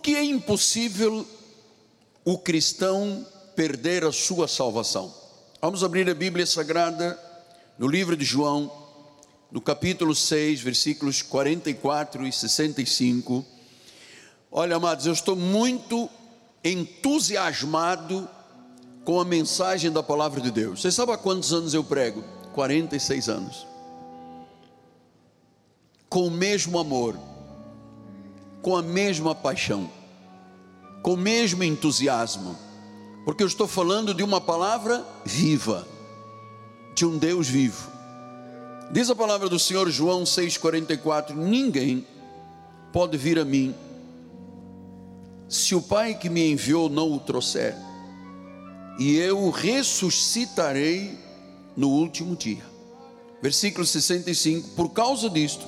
Porque 0.00 0.12
é 0.12 0.24
impossível 0.24 1.26
o 2.24 2.38
cristão 2.38 3.26
perder 3.54 4.02
a 4.02 4.10
sua 4.10 4.48
salvação. 4.48 5.14
Vamos 5.60 5.84
abrir 5.84 6.08
a 6.08 6.14
Bíblia 6.14 6.46
Sagrada 6.46 7.20
no 7.78 7.86
livro 7.86 8.16
de 8.16 8.24
João, 8.24 8.72
no 9.52 9.60
capítulo 9.60 10.14
6, 10.14 10.62
versículos 10.62 11.20
44 11.20 12.26
e 12.26 12.32
65. 12.32 13.44
Olha, 14.50 14.76
amados, 14.76 15.04
eu 15.04 15.12
estou 15.12 15.36
muito 15.36 16.08
entusiasmado 16.64 18.26
com 19.04 19.20
a 19.20 19.24
mensagem 19.26 19.92
da 19.92 20.02
palavra 20.02 20.40
de 20.40 20.50
Deus. 20.50 20.80
Você 20.80 20.90
sabe 20.90 21.12
há 21.12 21.18
quantos 21.18 21.52
anos 21.52 21.74
eu 21.74 21.84
prego? 21.84 22.24
46 22.54 23.28
anos. 23.28 23.66
Com 26.08 26.26
o 26.26 26.30
mesmo 26.30 26.78
amor, 26.78 27.18
com 28.62 28.76
a 28.76 28.82
mesma 28.82 29.34
paixão, 29.34 29.90
com 31.02 31.14
o 31.14 31.16
mesmo 31.16 31.62
entusiasmo, 31.62 32.56
porque 33.24 33.42
eu 33.42 33.46
estou 33.46 33.66
falando 33.66 34.12
de 34.12 34.22
uma 34.22 34.40
palavra 34.40 35.04
viva, 35.24 35.86
de 36.94 37.06
um 37.06 37.16
Deus 37.16 37.48
vivo. 37.48 37.90
Diz 38.90 39.08
a 39.08 39.14
palavra 39.14 39.48
do 39.48 39.58
Senhor 39.58 39.88
João 39.90 40.24
6,44: 40.24 41.34
Ninguém 41.34 42.06
pode 42.92 43.16
vir 43.16 43.38
a 43.38 43.44
mim, 43.44 43.74
se 45.48 45.74
o 45.74 45.82
Pai 45.82 46.14
que 46.14 46.28
me 46.28 46.50
enviou 46.50 46.88
não 46.88 47.12
o 47.12 47.20
trouxer, 47.20 47.74
e 48.98 49.16
eu 49.16 49.38
o 49.38 49.50
ressuscitarei 49.50 51.18
no 51.76 51.88
último 51.88 52.36
dia. 52.36 52.64
Versículo 53.40 53.86
65: 53.86 54.70
Por 54.70 54.90
causa 54.90 55.30
disto, 55.30 55.66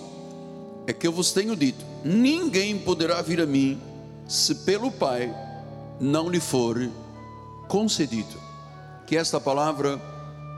é 0.87 0.93
que 0.93 1.07
eu 1.07 1.13
vos 1.13 1.33
tenho 1.33 1.57
dito: 1.57 1.92
ninguém 2.05 2.79
poderá 2.79 3.21
vir 3.23 3.41
a 3.41 3.47
mim, 3.47 3.81
se 4.29 4.55
pelo 4.57 4.91
Pai 4.91 5.35
não 6.01 6.29
lhe 6.29 6.41
for 6.41 6.91
concedido. 7.69 8.41
Que 9.07 9.17
esta 9.17 9.41
palavra 9.41 10.01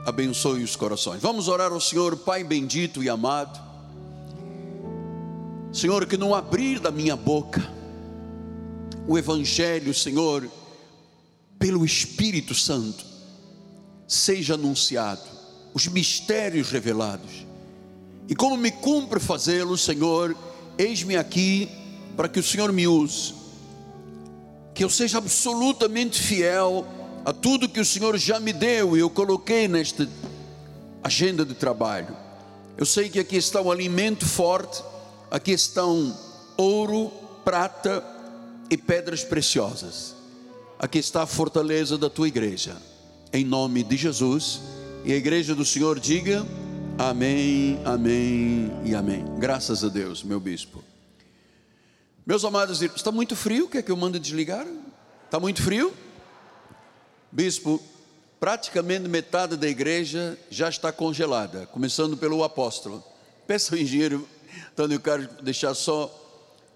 abençoe 0.05 0.63
os 0.63 0.75
corações. 0.75 1.21
Vamos 1.21 1.47
orar 1.47 1.71
ao 1.71 1.81
Senhor, 1.81 2.15
Pai 2.17 2.43
bendito 2.43 3.03
e 3.03 3.09
amado. 3.09 3.59
Senhor, 5.73 6.05
que 6.05 6.15
no 6.15 6.33
abrir 6.33 6.79
da 6.79 6.89
minha 6.89 7.15
boca, 7.15 7.67
o 9.07 9.17
Evangelho, 9.17 9.93
Senhor, 9.93 10.49
pelo 11.59 11.83
Espírito 11.83 12.55
Santo, 12.55 13.05
seja 14.07 14.53
anunciado, 14.53 15.21
os 15.73 15.87
mistérios 15.87 16.69
revelados. 16.69 17.45
E 18.27 18.35
como 18.35 18.55
me 18.55 18.71
cumpre 18.71 19.19
fazê-lo, 19.19 19.77
Senhor, 19.77 20.35
eis-me 20.77 21.15
aqui 21.17 21.69
para 22.15 22.29
que 22.29 22.39
o 22.39 22.43
Senhor 22.43 22.71
me 22.71 22.87
use, 22.87 23.33
que 24.73 24.83
eu 24.83 24.89
seja 24.89 25.17
absolutamente 25.17 26.21
fiel 26.21 26.85
a 27.25 27.33
tudo 27.33 27.69
que 27.69 27.79
o 27.79 27.85
Senhor 27.85 28.17
já 28.17 28.39
me 28.39 28.53
deu 28.53 28.95
e 28.95 28.99
eu 28.99 29.09
coloquei 29.09 29.67
nesta 29.67 30.07
agenda 31.03 31.45
de 31.45 31.53
trabalho. 31.53 32.15
Eu 32.77 32.85
sei 32.85 33.09
que 33.09 33.19
aqui 33.19 33.37
está 33.37 33.61
um 33.61 33.71
alimento 33.71 34.25
forte, 34.25 34.83
aqui 35.31 35.51
estão 35.51 36.15
ouro, 36.57 37.11
prata 37.43 38.03
e 38.69 38.77
pedras 38.77 39.23
preciosas. 39.23 40.15
Aqui 40.77 40.99
está 40.99 41.23
a 41.23 41.25
fortaleza 41.27 41.97
da 41.97 42.09
tua 42.09 42.27
igreja. 42.27 42.75
Em 43.31 43.45
nome 43.45 43.81
de 43.83 43.95
Jesus. 43.95 44.61
E 45.05 45.13
a 45.13 45.15
igreja 45.15 45.55
do 45.55 45.63
Senhor 45.63 45.99
diga: 45.99 46.45
Amém, 46.97 47.77
Amém 47.83 48.71
e 48.85 48.95
Amém. 48.95 49.25
Graças 49.37 49.83
a 49.83 49.89
Deus, 49.89 50.23
meu 50.23 50.39
bispo. 50.39 50.81
Meus 52.25 52.45
amados, 52.45 52.81
está 52.81 53.11
muito 53.11 53.35
frio? 53.35 53.67
Quer 53.67 53.83
que 53.83 53.91
eu 53.91 53.97
mande 53.97 54.17
desligar? 54.17 54.65
Está 55.25 55.37
muito 55.37 55.61
frio? 55.61 55.93
Bispo, 57.29 57.83
praticamente 58.39 59.09
metade 59.09 59.57
da 59.57 59.67
igreja 59.67 60.39
já 60.49 60.69
está 60.69 60.89
congelada, 60.89 61.65
começando 61.67 62.15
pelo 62.15 62.45
apóstolo. 62.45 63.03
Peça 63.45 63.75
ao 63.75 63.81
engenheiro 63.81 64.25
Antônio 64.71 64.99
Carlos 65.01 65.27
deixar 65.41 65.73
só 65.73 66.09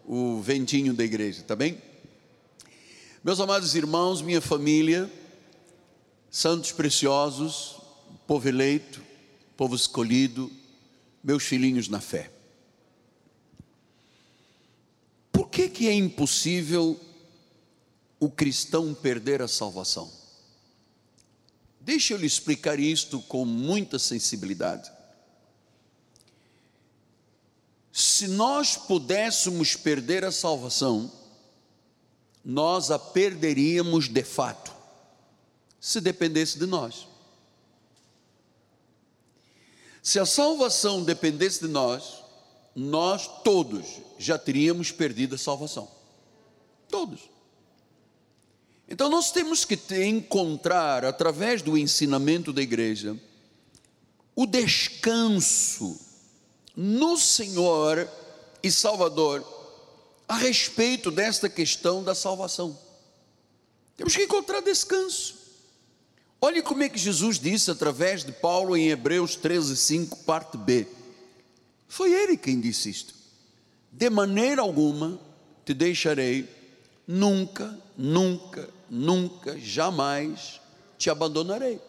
o 0.06 0.41
ventinho 0.41 0.94
da 0.94 1.06
igreja, 1.06 1.44
tá 1.44 1.56
bem? 1.56 1.81
Meus 3.24 3.40
amados 3.40 3.74
irmãos, 3.74 4.22
minha 4.22 4.41
família, 4.41 5.09
santos 6.30 6.74
preciosos, 6.74 7.78
povo 8.28 8.50
eleito, 8.50 9.09
povo 9.59 9.75
escolhido, 9.75 10.50
meus 11.22 11.44
filhinhos 11.44 11.90
na 11.90 12.00
fé. 12.00 12.31
Por 15.34 15.50
que, 15.50 15.68
que 15.68 15.90
é 15.90 15.94
impossível 15.94 16.97
o 18.22 18.30
cristão 18.30 18.94
perder 18.94 19.42
a 19.42 19.50
salvação? 19.50 20.09
Deixa 21.81 22.14
eu 22.14 22.18
lhe 22.18 22.25
explicar 22.25 22.80
isto 22.80 23.19
com 23.24 23.44
muita 23.44 24.00
sensibilidade. 24.00 24.90
Se 27.92 28.30
nós 28.30 28.78
pudéssemos 28.78 29.75
perder 29.75 30.24
a 30.24 30.31
salvação, 30.31 31.12
nós 32.46 32.92
a 32.92 32.98
perderíamos 32.98 34.08
de 34.08 34.24
fato, 34.24 34.74
se 35.81 36.00
dependesse 36.00 36.58
de 36.58 36.66
nós. 36.66 37.09
Se 40.09 40.20
a 40.20 40.25
salvação 40.25 41.03
dependesse 41.03 41.59
de 41.59 41.68
nós, 41.68 42.24
nós 42.75 43.30
todos 43.44 43.86
já 44.18 44.40
teríamos 44.40 44.92
perdido 44.92 45.36
a 45.36 45.38
salvação. 45.38 45.88
Todos. 46.90 47.30
Então 48.88 49.08
nós 49.08 49.31
temos 49.31 49.66
que 49.66 49.78
encontrar, 50.03 51.06
através 51.06 51.62
do 51.62 51.78
ensinamento 51.78 52.52
da 52.52 52.59
igreja, 52.59 53.16
o 54.36 54.48
descanso 54.48 56.02
no 56.75 57.16
Senhor 57.16 58.09
e 58.64 58.72
Salvador 58.72 59.46
a 60.28 60.38
respeito 60.38 61.12
desta 61.12 61.48
questão 61.48 62.03
da 62.03 62.16
salvação. 62.16 62.75
Temos 63.96 64.16
que 64.16 64.24
encontrar 64.24 64.62
descanso. 64.62 65.38
Olhe 66.41 66.61
como 66.61 66.83
é 66.83 66.89
que 66.89 66.97
Jesus 66.97 67.38
disse 67.38 67.69
através 67.69 68.23
de 68.23 68.31
Paulo 68.31 68.77
em 68.77 68.89
Hebreus 68.89 69.35
13, 69.35 69.75
5, 69.75 70.17
parte 70.23 70.57
B. 70.57 70.88
Foi 71.88 72.13
ele 72.13 72.38
quem 72.38 72.61
disse 72.61 72.89
isto. 72.89 73.13
De 73.91 74.09
maneira 74.09 74.61
alguma 74.61 75.19
te 75.66 75.73
deixarei, 75.73 76.47
nunca, 77.05 77.77
nunca, 77.97 78.69
nunca, 78.89 79.59
jamais 79.59 80.61
te 80.97 81.09
abandonarei. 81.09 81.81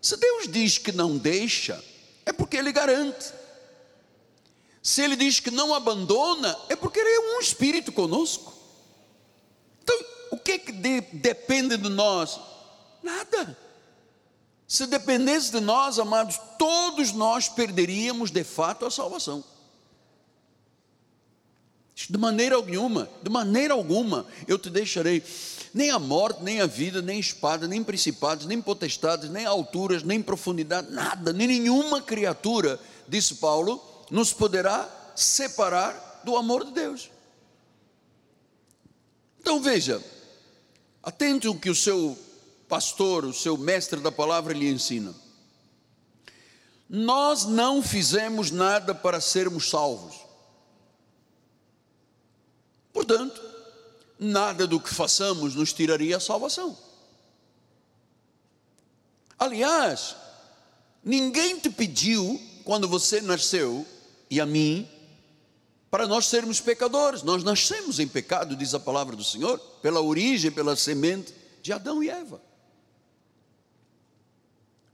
Se 0.00 0.16
Deus 0.16 0.48
diz 0.48 0.78
que 0.78 0.92
não 0.92 1.18
deixa, 1.18 1.82
é 2.24 2.32
porque 2.32 2.56
Ele 2.56 2.72
garante. 2.72 3.32
Se 4.82 5.02
Ele 5.02 5.16
diz 5.16 5.40
que 5.40 5.50
não 5.50 5.74
abandona, 5.74 6.56
é 6.68 6.76
porque 6.76 7.00
Ele 7.00 7.08
é 7.10 7.36
um 7.36 7.40
Espírito 7.40 7.92
conosco. 7.92 8.54
Então, 9.82 9.98
o 10.30 10.36
que, 10.38 10.52
é 10.52 10.58
que 10.58 10.72
de, 10.72 11.00
depende 11.00 11.76
de 11.76 11.88
nós? 11.88 12.38
Nada. 13.04 13.54
Se 14.66 14.86
dependesse 14.86 15.52
de 15.52 15.60
nós, 15.60 15.98
amados, 15.98 16.40
todos 16.58 17.12
nós 17.12 17.50
perderíamos 17.50 18.30
de 18.30 18.42
fato 18.42 18.86
a 18.86 18.90
salvação. 18.90 19.44
De 21.94 22.18
maneira 22.18 22.56
alguma, 22.56 23.08
de 23.22 23.30
maneira 23.30 23.74
alguma, 23.74 24.26
eu 24.48 24.58
te 24.58 24.70
deixarei 24.70 25.22
nem 25.72 25.90
a 25.90 25.98
morte, 25.98 26.42
nem 26.42 26.62
a 26.62 26.66
vida, 26.66 27.02
nem 27.02 27.20
espada, 27.20 27.68
nem 27.68 27.84
principados, 27.84 28.46
nem 28.46 28.60
potestades, 28.60 29.28
nem 29.28 29.44
alturas, 29.44 30.02
nem 30.02 30.22
profundidade, 30.22 30.90
nada, 30.90 31.32
nem 31.32 31.46
nenhuma 31.46 32.00
criatura, 32.00 32.80
disse 33.06 33.34
Paulo, 33.34 33.82
nos 34.10 34.32
poderá 34.32 34.88
separar 35.14 36.22
do 36.24 36.36
amor 36.36 36.64
de 36.64 36.72
Deus. 36.72 37.10
Então 39.40 39.60
veja, 39.60 40.02
atente 41.02 41.46
o 41.48 41.54
que 41.54 41.68
o 41.68 41.74
seu 41.74 42.18
pastor, 42.74 43.24
o 43.24 43.32
seu 43.32 43.56
mestre 43.56 44.00
da 44.00 44.10
palavra 44.10 44.52
lhe 44.52 44.68
ensina. 44.68 45.14
Nós 46.90 47.44
não 47.44 47.80
fizemos 47.80 48.50
nada 48.50 48.92
para 48.92 49.20
sermos 49.20 49.70
salvos. 49.70 50.16
Portanto, 52.92 53.40
nada 54.18 54.66
do 54.66 54.80
que 54.80 54.92
façamos 54.92 55.54
nos 55.54 55.72
tiraria 55.72 56.16
a 56.16 56.20
salvação. 56.20 56.76
Aliás, 59.38 60.16
ninguém 61.04 61.60
te 61.60 61.70
pediu, 61.70 62.42
quando 62.64 62.88
você 62.88 63.20
nasceu, 63.20 63.86
e 64.28 64.40
a 64.40 64.46
mim, 64.46 64.88
para 65.92 66.08
nós 66.08 66.26
sermos 66.26 66.60
pecadores. 66.60 67.22
Nós 67.22 67.44
nascemos 67.44 68.00
em 68.00 68.08
pecado, 68.08 68.56
diz 68.56 68.74
a 68.74 68.80
palavra 68.80 69.14
do 69.14 69.22
Senhor, 69.22 69.60
pela 69.80 70.00
origem, 70.00 70.50
pela 70.50 70.74
semente 70.74 71.32
de 71.62 71.72
Adão 71.72 72.02
e 72.02 72.10
Eva. 72.10 72.42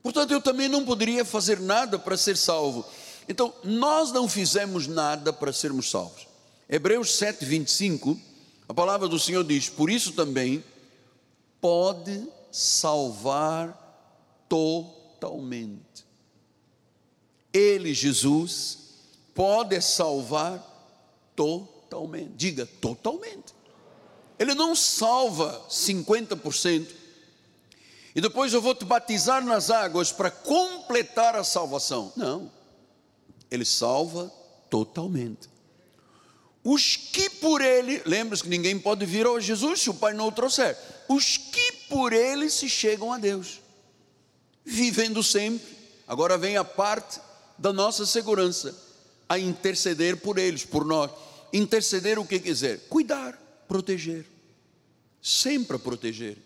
Portanto, 0.02 0.32
eu 0.32 0.40
também 0.40 0.68
não 0.68 0.84
poderia 0.84 1.24
fazer 1.24 1.60
nada 1.60 1.98
para 1.98 2.16
ser 2.16 2.36
salvo. 2.36 2.84
Então, 3.28 3.52
nós 3.62 4.10
não 4.12 4.28
fizemos 4.28 4.86
nada 4.86 5.32
para 5.32 5.52
sermos 5.52 5.90
salvos. 5.90 6.26
Hebreus 6.68 7.16
7, 7.16 7.44
25 7.44 8.18
A 8.68 8.74
palavra 8.74 9.08
do 9.08 9.18
Senhor 9.18 9.44
diz: 9.44 9.68
por 9.68 9.90
isso 9.90 10.12
também 10.12 10.64
pode 11.60 12.26
salvar 12.50 13.76
totalmente. 14.48 16.04
Ele, 17.52 17.92
Jesus, 17.92 18.78
pode 19.34 19.80
salvar 19.80 20.64
totalmente. 21.36 22.32
Diga 22.36 22.66
totalmente. 22.80 23.54
Ele 24.38 24.54
não 24.54 24.74
salva 24.74 25.66
50%. 25.68 26.99
E 28.14 28.20
depois 28.20 28.52
eu 28.52 28.60
vou 28.60 28.74
te 28.74 28.84
batizar 28.84 29.44
nas 29.44 29.70
águas 29.70 30.10
para 30.10 30.30
completar 30.30 31.36
a 31.36 31.44
salvação. 31.44 32.12
Não. 32.16 32.50
Ele 33.50 33.64
salva 33.64 34.32
totalmente. 34.68 35.48
Os 36.62 36.96
que 36.96 37.30
por 37.30 37.62
ele, 37.62 38.02
lembra-se 38.04 38.42
que 38.42 38.48
ninguém 38.48 38.78
pode 38.78 39.06
vir 39.06 39.26
ao 39.26 39.40
Jesus 39.40 39.80
se 39.80 39.90
o 39.90 39.94
Pai 39.94 40.12
não 40.12 40.28
o 40.28 40.32
trouxer. 40.32 40.76
Os 41.08 41.36
que 41.36 41.72
por 41.88 42.12
ele 42.12 42.50
se 42.50 42.68
chegam 42.68 43.12
a 43.12 43.18
Deus, 43.18 43.60
vivendo 44.64 45.22
sempre. 45.22 45.78
Agora 46.06 46.36
vem 46.36 46.56
a 46.56 46.64
parte 46.64 47.20
da 47.56 47.72
nossa 47.72 48.04
segurança, 48.04 48.76
a 49.28 49.38
interceder 49.38 50.18
por 50.18 50.38
eles, 50.38 50.64
por 50.64 50.84
nós. 50.84 51.10
Interceder 51.52 52.18
o 52.18 52.24
que 52.24 52.38
quiser, 52.38 52.78
cuidar, 52.88 53.36
proteger, 53.66 54.24
sempre 55.20 55.76
a 55.76 55.80
proteger. 55.80 56.36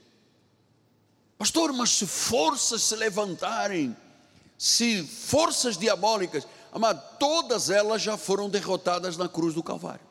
Pastor, 1.36 1.72
mas 1.72 1.90
se 1.90 2.06
forças 2.06 2.82
se 2.82 2.96
levantarem, 2.96 3.96
se 4.56 5.02
forças 5.02 5.76
diabólicas, 5.76 6.46
amado, 6.72 7.02
todas 7.18 7.70
elas 7.70 8.00
já 8.00 8.16
foram 8.16 8.48
derrotadas 8.48 9.16
na 9.16 9.28
cruz 9.28 9.54
do 9.54 9.62
Calvário. 9.62 10.04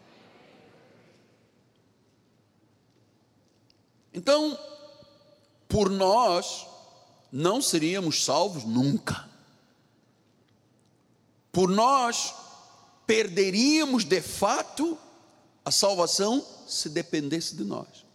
Então, 4.14 4.58
por 5.68 5.90
nós, 5.90 6.68
não 7.32 7.62
seríamos 7.62 8.24
salvos 8.24 8.64
nunca. 8.64 9.28
Por 11.52 11.70
nós, 11.70 12.34
perderíamos 13.08 14.06
de 14.06 14.22
fato 14.22 14.98
a 15.66 15.72
salvação 15.72 16.46
se 16.68 16.90
dependesse 16.90 17.56
de 17.56 17.64
nós. 17.64 18.06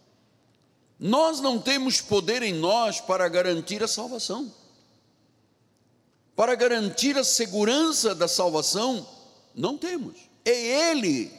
Nós 0.99 1.39
não 1.39 1.57
temos 1.57 2.01
poder 2.01 2.43
em 2.43 2.53
nós 2.53 2.99
para 2.99 3.29
garantir 3.29 3.81
a 3.81 3.87
salvação. 3.87 4.53
Para 6.35 6.55
garantir 6.55 7.17
a 7.17 7.23
segurança 7.23 8.13
da 8.13 8.27
salvação, 8.27 9.07
não 9.55 9.77
temos. 9.77 10.17
É 10.43 10.89
Ele 10.91 11.31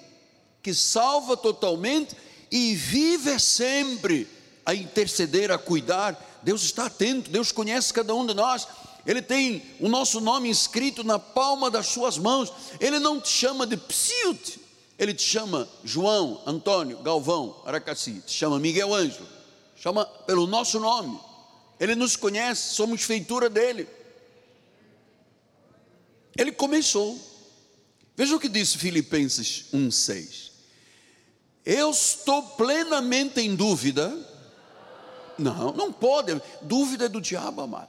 que 0.63 0.73
salva 0.73 1.37
totalmente 1.37 2.17
e 2.51 2.75
vive 2.75 3.39
sempre 3.39 4.27
a 4.65 4.75
interceder, 4.75 5.51
a 5.51 5.59
cuidar. 5.59 6.41
Deus 6.43 6.63
está 6.63 6.87
atento, 6.87 7.31
Deus 7.31 7.53
conhece 7.53 7.93
cada 7.93 8.15
um 8.15 8.27
de 8.27 8.33
nós. 8.33 8.67
Ele 9.07 9.21
tem 9.21 9.63
o 9.79 9.89
nosso 9.89 10.21
nome 10.21 10.49
escrito 10.49 11.05
na 11.05 11.19
palma 11.19 11.71
das 11.71 11.87
suas 11.89 12.17
mãos. 12.17 12.51
Ele 12.79 12.99
não 12.99 13.21
te 13.21 13.29
chama 13.29 13.67
de 13.67 13.77
psiut, 13.77 14.59
ele 14.99 15.13
te 15.13 15.23
chama 15.23 15.69
João, 15.85 16.43
Antônio, 16.47 16.99
Galvão, 16.99 17.61
Aracaci, 17.67 18.23
te 18.27 18.33
chama 18.33 18.59
Miguel 18.59 18.95
Ângelo 18.95 19.40
chama 19.81 20.05
pelo 20.05 20.47
nosso 20.47 20.79
nome. 20.79 21.19
Ele 21.81 21.95
nos 21.95 22.15
conhece, 22.15 22.75
somos 22.75 23.03
feitura 23.03 23.49
dele. 23.49 23.89
Ele 26.37 26.53
começou. 26.53 27.19
Veja 28.15 28.37
o 28.37 28.39
que 28.39 28.49
disse 28.49 28.77
Filipenses 28.77 29.65
1:6. 29.73 30.51
Eu 31.65 31.91
estou 31.91 32.43
plenamente 32.43 33.41
em 33.41 33.57
dúvida. 33.57 34.15
Não, 35.39 35.73
não 35.73 35.91
pode. 35.91 36.41
Dúvida 36.61 37.07
é 37.07 37.09
do 37.09 37.21
diabo, 37.21 37.63
amado. 37.63 37.89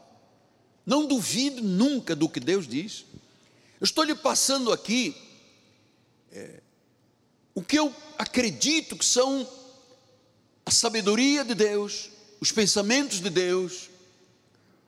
Não 0.85 1.05
duvide 1.05 1.61
nunca 1.61 2.15
do 2.15 2.29
que 2.29 2.39
Deus 2.39 2.65
diz. 2.65 3.05
Eu 3.79 3.83
estou 3.83 4.05
lhe 4.05 4.15
passando 4.15 4.71
aqui 4.71 5.15
é, 6.31 6.61
o 7.53 7.61
que 7.61 7.77
eu 7.77 7.93
acredito 8.17 8.95
que 8.95 9.03
são 9.03 9.45
a 10.71 10.73
sabedoria 10.73 11.43
de 11.43 11.53
Deus, 11.53 12.09
os 12.39 12.49
pensamentos 12.49 13.19
de 13.19 13.29
Deus, 13.29 13.89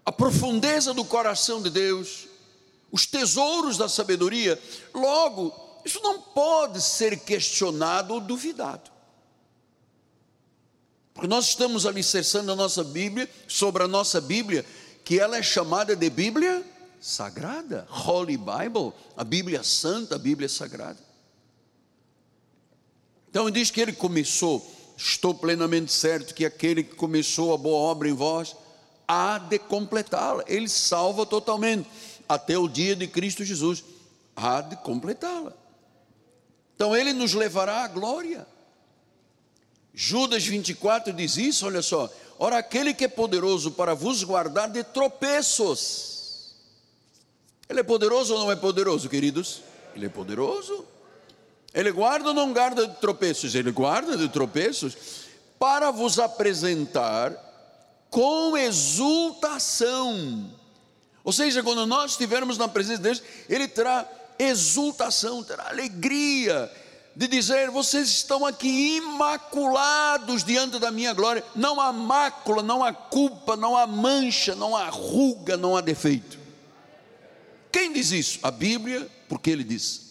a 0.05 0.13
profundeza 0.13 0.93
do 0.93 1.03
coração 1.03 1.61
de 1.61 1.69
Deus, 1.69 2.25
os 2.89 3.05
tesouros 3.05 3.77
da 3.77 3.89
sabedoria, 3.89 4.57
logo, 4.93 5.53
isso 5.83 5.99
não 6.01 6.21
pode 6.21 6.81
ser 6.81 7.19
questionado 7.19 8.13
ou 8.13 8.21
duvidado. 8.21 8.89
Porque 11.13 11.27
nós 11.27 11.49
estamos 11.49 11.85
alicerçando 11.85 12.53
a 12.53 12.55
nossa 12.55 12.81
Bíblia, 12.81 13.29
sobre 13.45 13.83
a 13.83 13.87
nossa 13.87 14.21
Bíblia, 14.21 14.65
que 15.03 15.19
ela 15.19 15.37
é 15.37 15.43
chamada 15.43 15.97
de 15.97 16.09
Bíblia 16.09 16.65
Sagrada, 17.01 17.85
Holy 17.91 18.37
Bible, 18.37 18.93
a 19.17 19.23
Bíblia 19.25 19.63
Santa, 19.63 20.15
a 20.15 20.19
Bíblia 20.19 20.47
Sagrada. 20.47 20.99
Então 23.29 23.51
diz 23.51 23.69
que 23.69 23.81
ele 23.81 23.91
começou 23.91 24.72
estou 24.97 25.33
plenamente 25.33 25.91
certo 25.91 26.33
que 26.33 26.45
aquele 26.45 26.83
que 26.83 26.95
começou 26.95 27.53
a 27.53 27.57
boa 27.57 27.91
obra 27.91 28.09
em 28.09 28.13
vós 28.13 28.55
há 29.07 29.37
de 29.37 29.59
completá-la. 29.59 30.43
Ele 30.47 30.69
salva 30.69 31.25
totalmente 31.25 31.89
até 32.27 32.57
o 32.57 32.67
dia 32.67 32.95
de 32.95 33.07
Cristo 33.07 33.43
Jesus. 33.43 33.83
Há 34.35 34.61
de 34.61 34.75
completá-la. 34.77 35.53
Então 36.75 36.95
ele 36.95 37.13
nos 37.13 37.33
levará 37.33 37.83
à 37.83 37.87
glória. 37.87 38.47
Judas 39.93 40.43
24 40.43 41.13
diz 41.13 41.37
isso, 41.37 41.65
olha 41.65 41.81
só. 41.81 42.09
Ora, 42.39 42.57
aquele 42.57 42.93
que 42.93 43.05
é 43.05 43.07
poderoso 43.07 43.71
para 43.71 43.93
vos 43.93 44.23
guardar 44.23 44.69
de 44.69 44.83
tropeços. 44.83 46.55
Ele 47.69 47.79
é 47.79 47.83
poderoso 47.83 48.33
ou 48.33 48.39
não 48.39 48.51
é 48.51 48.55
poderoso, 48.55 49.07
queridos? 49.07 49.61
Ele 49.95 50.07
é 50.07 50.09
poderoso. 50.09 50.85
Ele 51.73 51.91
guarda 51.91 52.29
ou 52.29 52.33
não 52.33 52.53
guarda 52.53 52.87
de 52.87 52.95
tropeços? 52.97 53.55
Ele 53.55 53.71
guarda 53.71 54.15
de 54.15 54.29
tropeços 54.29 54.95
para 55.57 55.91
vos 55.91 56.19
apresentar 56.19 57.33
com 58.09 58.55
exultação. 58.55 60.51
Ou 61.23 61.31
seja, 61.31 61.63
quando 61.63 61.85
nós 61.85 62.11
estivermos 62.11 62.57
na 62.57 62.67
presença 62.67 62.97
de 62.97 63.03
Deus, 63.03 63.23
Ele 63.49 63.67
terá 63.67 64.07
exultação, 64.37 65.43
terá 65.43 65.69
alegria 65.69 66.71
de 67.15 67.27
dizer: 67.27 67.71
vocês 67.71 68.09
estão 68.09 68.45
aqui 68.45 68.97
imaculados 68.97 70.43
diante 70.43 70.77
da 70.79 70.91
minha 70.91 71.13
glória. 71.13 71.43
Não 71.55 71.79
há 71.79 71.91
mácula, 71.93 72.61
não 72.61 72.83
há 72.83 72.91
culpa, 72.93 73.55
não 73.55 73.77
há 73.77 73.87
mancha, 73.87 74.53
não 74.53 74.75
há 74.75 74.89
ruga, 74.89 75.55
não 75.55 75.77
há 75.77 75.81
defeito. 75.81 76.37
Quem 77.71 77.91
diz 77.91 78.11
isso? 78.11 78.39
A 78.43 78.51
Bíblia, 78.51 79.09
porque 79.27 79.49
Ele 79.49 79.63
diz. 79.63 80.02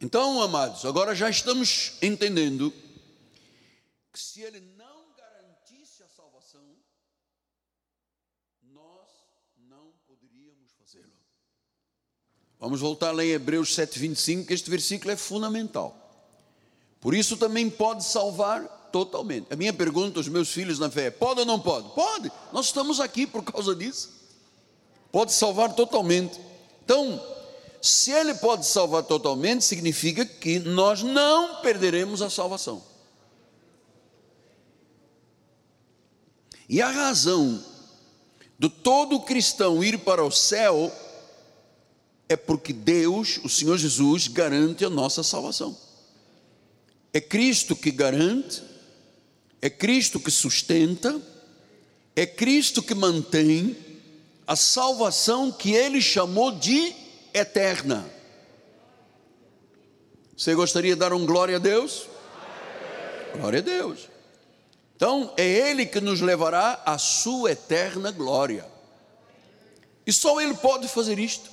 Então, 0.00 0.40
amados, 0.40 0.86
agora 0.86 1.14
já 1.14 1.28
estamos 1.28 1.92
entendendo 2.00 2.72
que 4.10 4.18
se 4.18 4.40
ele 4.40 4.60
não 4.78 5.12
garantisse 5.14 6.02
a 6.02 6.08
salvação, 6.08 6.64
nós 8.62 9.08
não 9.58 9.92
poderíamos 10.06 10.72
fazê-lo. 10.72 11.12
Vamos 12.58 12.80
voltar 12.80 13.12
lá 13.12 13.22
em 13.22 13.32
Hebreus 13.32 13.76
7,25, 13.76 14.46
que 14.46 14.54
este 14.54 14.70
versículo 14.70 15.10
é 15.10 15.16
fundamental. 15.16 15.94
Por 16.98 17.14
isso 17.14 17.36
também 17.36 17.68
pode 17.68 18.02
salvar 18.02 18.66
totalmente. 18.90 19.52
A 19.52 19.56
minha 19.56 19.72
pergunta 19.72 20.18
aos 20.18 20.28
meus 20.28 20.48
filhos 20.48 20.78
na 20.78 20.90
fé 20.90 21.06
é: 21.06 21.10
pode 21.10 21.40
ou 21.40 21.46
não 21.46 21.60
pode? 21.60 21.90
Pode, 21.94 22.32
nós 22.54 22.66
estamos 22.66 23.00
aqui 23.00 23.26
por 23.26 23.44
causa 23.44 23.74
disso. 23.74 24.10
Pode 25.12 25.34
salvar 25.34 25.74
totalmente. 25.74 26.40
Então, 26.84 27.22
se 27.80 28.10
Ele 28.10 28.34
pode 28.34 28.66
salvar 28.66 29.02
totalmente, 29.04 29.64
significa 29.64 30.24
que 30.24 30.58
nós 30.58 31.02
não 31.02 31.62
perderemos 31.62 32.20
a 32.20 32.28
salvação. 32.28 32.82
E 36.68 36.80
a 36.80 36.90
razão 36.90 37.64
de 38.58 38.68
todo 38.68 39.20
cristão 39.20 39.82
ir 39.82 39.98
para 39.98 40.24
o 40.24 40.30
céu 40.30 40.92
é 42.28 42.36
porque 42.36 42.72
Deus, 42.72 43.40
o 43.42 43.48
Senhor 43.48 43.76
Jesus, 43.76 44.28
garante 44.28 44.84
a 44.84 44.90
nossa 44.90 45.22
salvação. 45.22 45.76
É 47.12 47.20
Cristo 47.20 47.74
que 47.74 47.90
garante, 47.90 48.62
é 49.60 49.68
Cristo 49.68 50.20
que 50.20 50.30
sustenta, 50.30 51.20
é 52.14 52.24
Cristo 52.24 52.82
que 52.82 52.94
mantém 52.94 53.76
a 54.46 54.54
salvação 54.54 55.50
que 55.50 55.72
Ele 55.72 56.00
chamou 56.00 56.52
de 56.52 56.94
eterna. 57.34 58.08
Você 60.36 60.54
gostaria 60.54 60.94
de 60.94 61.00
dar 61.00 61.12
um 61.12 61.26
glória 61.26 61.56
a 61.56 61.58
Deus? 61.58 62.08
Glória 63.36 63.58
a 63.58 63.62
Deus. 63.62 64.08
Então, 64.96 65.32
é 65.36 65.44
Ele 65.44 65.84
que 65.84 66.00
nos 66.00 66.20
levará 66.20 66.82
à 66.84 66.96
sua 66.98 67.52
eterna 67.52 68.10
glória. 68.10 68.66
E 70.06 70.12
só 70.12 70.40
Ele 70.40 70.54
pode 70.54 70.88
fazer 70.88 71.18
isto. 71.18 71.50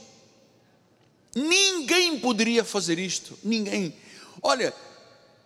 Ninguém 1.36 2.20
poderia 2.20 2.64
fazer 2.64 2.98
isto, 2.98 3.38
ninguém. 3.44 3.94
Olha, 4.42 4.74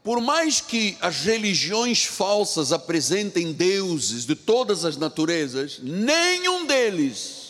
por 0.03 0.21
mais 0.21 0.61
que 0.61 0.97
as 1.01 1.17
religiões 1.21 2.05
falsas 2.05 2.71
apresentem 2.71 3.51
deuses 3.51 4.25
de 4.25 4.35
todas 4.35 4.85
as 4.85 4.97
naturezas, 4.97 5.79
nenhum 5.81 6.65
deles 6.65 7.40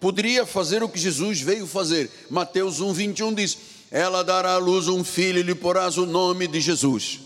poderia 0.00 0.46
fazer 0.46 0.82
o 0.82 0.88
que 0.88 0.98
Jesus 0.98 1.40
veio 1.40 1.66
fazer. 1.66 2.10
Mateus 2.30 2.80
1, 2.80 2.92
21 2.92 3.34
diz: 3.34 3.58
Ela 3.90 4.24
dará 4.24 4.54
à 4.54 4.58
luz 4.58 4.88
um 4.88 5.04
filho 5.04 5.38
e 5.38 5.42
lhe 5.42 5.54
porás 5.54 5.98
o 5.98 6.06
nome 6.06 6.48
de 6.48 6.60
Jesus, 6.60 7.20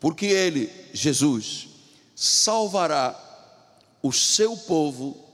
porque 0.00 0.26
ele, 0.26 0.70
Jesus, 0.92 1.68
salvará 2.16 3.16
o 4.02 4.12
seu 4.12 4.56
povo 4.56 5.28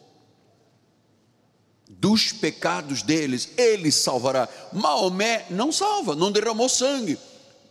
dos 1.88 2.33
pecados 2.33 3.02
deles, 3.02 3.50
ele 3.57 3.90
salvará. 3.93 4.49
Maomé 4.73 5.47
não 5.49 5.71
salva, 5.71 6.14
não 6.14 6.33
derramou 6.33 6.69
sangue. 6.69 7.16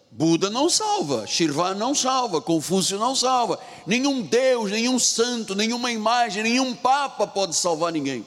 Buda 0.09 0.47
não 0.47 0.69
salva, 0.69 1.25
Shirvá 1.25 1.73
não 1.73 1.95
salva, 1.95 2.39
Confúcio 2.39 2.99
não 2.99 3.15
salva, 3.15 3.59
nenhum 3.87 4.21
Deus, 4.21 4.69
nenhum 4.69 4.99
santo, 4.99 5.55
nenhuma 5.55 5.91
imagem, 5.91 6.43
nenhum 6.43 6.75
Papa 6.75 7.25
pode 7.25 7.55
salvar 7.55 7.91
ninguém. 7.91 8.23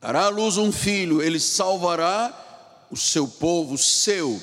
Dará 0.00 0.24
à 0.24 0.28
luz 0.28 0.56
um 0.56 0.72
filho, 0.72 1.20
ele 1.20 1.38
salvará 1.38 2.86
o 2.90 2.96
seu 2.96 3.28
povo, 3.28 3.74
o 3.74 3.78
seu. 3.78 4.40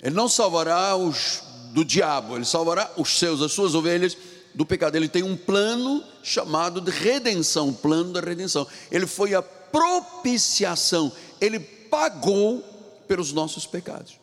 Ele 0.00 0.14
não 0.14 0.28
salvará 0.28 0.94
os 0.96 1.42
do 1.72 1.84
diabo, 1.84 2.36
ele 2.36 2.44
salvará 2.44 2.90
os 2.96 3.18
seus, 3.18 3.42
as 3.42 3.52
suas 3.52 3.74
ovelhas 3.74 4.16
do 4.54 4.64
pecado. 4.64 4.94
Ele 4.94 5.08
tem 5.08 5.24
um 5.24 5.36
plano 5.36 6.02
chamado 6.22 6.80
de 6.80 6.90
redenção, 6.90 7.72
plano 7.72 8.12
da 8.12 8.20
redenção. 8.20 8.66
Ele 8.90 9.06
foi 9.06 9.34
a 9.34 9.42
propiciação, 9.42 11.10
ele 11.40 11.58
pagou 11.58 12.62
pelos 13.08 13.32
nossos 13.32 13.66
pecados. 13.66 14.20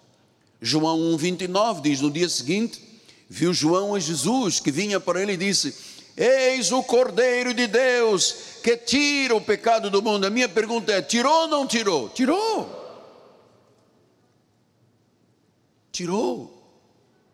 João 0.61 0.97
1,29 1.17 1.81
diz: 1.81 1.99
No 1.99 2.09
dia 2.09 2.29
seguinte, 2.29 2.81
viu 3.29 3.53
João 3.53 3.93
a 3.93 3.99
Jesus 3.99 4.61
que 4.61 4.71
vinha 4.71 4.97
para 4.97 5.21
ele 5.21 5.33
e 5.33 5.37
disse: 5.37 5.75
Eis 6.15 6.71
o 6.71 6.81
Cordeiro 6.81 7.53
de 7.53 7.67
Deus 7.67 8.52
que 8.63 8.77
tira 8.77 9.35
o 9.35 9.41
pecado 9.41 9.89
do 9.89 10.01
mundo. 10.01 10.25
A 10.25 10.29
minha 10.29 10.47
pergunta 10.47 10.91
é: 10.93 11.01
tirou 11.01 11.41
ou 11.41 11.47
não 11.47 11.67
tirou? 11.67 12.09
Tirou. 12.09 12.81
Tirou. 15.91 16.63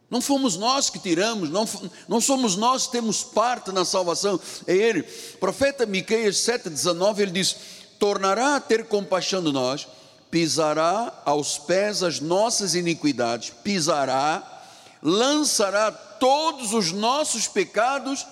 Não 0.09 0.21
fomos 0.21 0.57
nós 0.57 0.89
que 0.89 0.98
tiramos, 0.98 1.51
não, 1.51 1.69
não 2.07 2.19
somos 2.19 2.55
nós 2.55 2.88
que 2.88 2.93
temos 2.93 3.24
parte 3.24 3.71
na 3.71 3.86
salvação, 3.86 4.39
é 4.65 4.75
Ele. 4.75 5.01
O 5.36 5.38
profeta 5.38 5.86
Miqueias 5.86 6.38
7,19, 6.38 7.19
ele 7.19 7.31
diz: 7.31 7.55
Tornará 8.00 8.55
a 8.55 8.59
ter 8.59 8.86
compaixão 8.88 9.43
de 9.43 9.51
nós 9.51 9.88
pisará 10.31 11.21
aos 11.25 11.57
pés 11.57 12.03
as 12.03 12.19
nossas 12.19 12.75
iniquidades, 12.75 13.51
pisará, 13.63 14.43
lançará 15.01 15.91
todos 15.91 16.74
os 16.74 16.91
nossos 16.91 17.48
pecados 17.48 18.25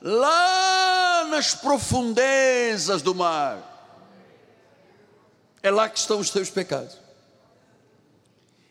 lá 0.00 1.11
nas 1.32 1.54
profundezas 1.54 3.02
do 3.02 3.14
mar. 3.14 3.70
É 5.62 5.70
lá 5.70 5.88
que 5.88 5.98
estão 5.98 6.20
os 6.20 6.30
teus 6.30 6.50
pecados. 6.50 6.98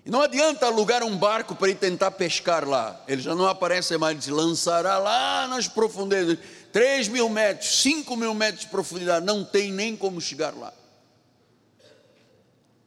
E 0.06 0.10
não 0.10 0.22
adianta 0.22 0.66
alugar 0.66 1.04
um 1.04 1.16
barco 1.16 1.56
para 1.56 1.70
ir 1.70 1.76
tentar 1.76 2.12
pescar 2.12 2.68
lá. 2.68 3.00
Ele 3.08 3.22
já 3.22 3.36
não 3.36 3.46
aparece 3.46 3.98
mais, 3.98 4.14
ele 4.14 4.20
diz, 4.20 4.30
lançará 4.30 4.98
lá 4.98 5.48
nas 5.48 5.68
profundezas, 5.68 6.40
3 6.72 7.08
mil 7.08 7.30
metros, 7.30 7.82
5 7.82 8.16
mil 8.16 8.34
metros 8.34 8.62
de 8.62 8.68
profundidade, 8.72 9.26
não 9.26 9.44
tem 9.44 9.72
nem 9.72 9.96
como 9.96 10.20
chegar 10.20 10.56
lá. 10.56 10.74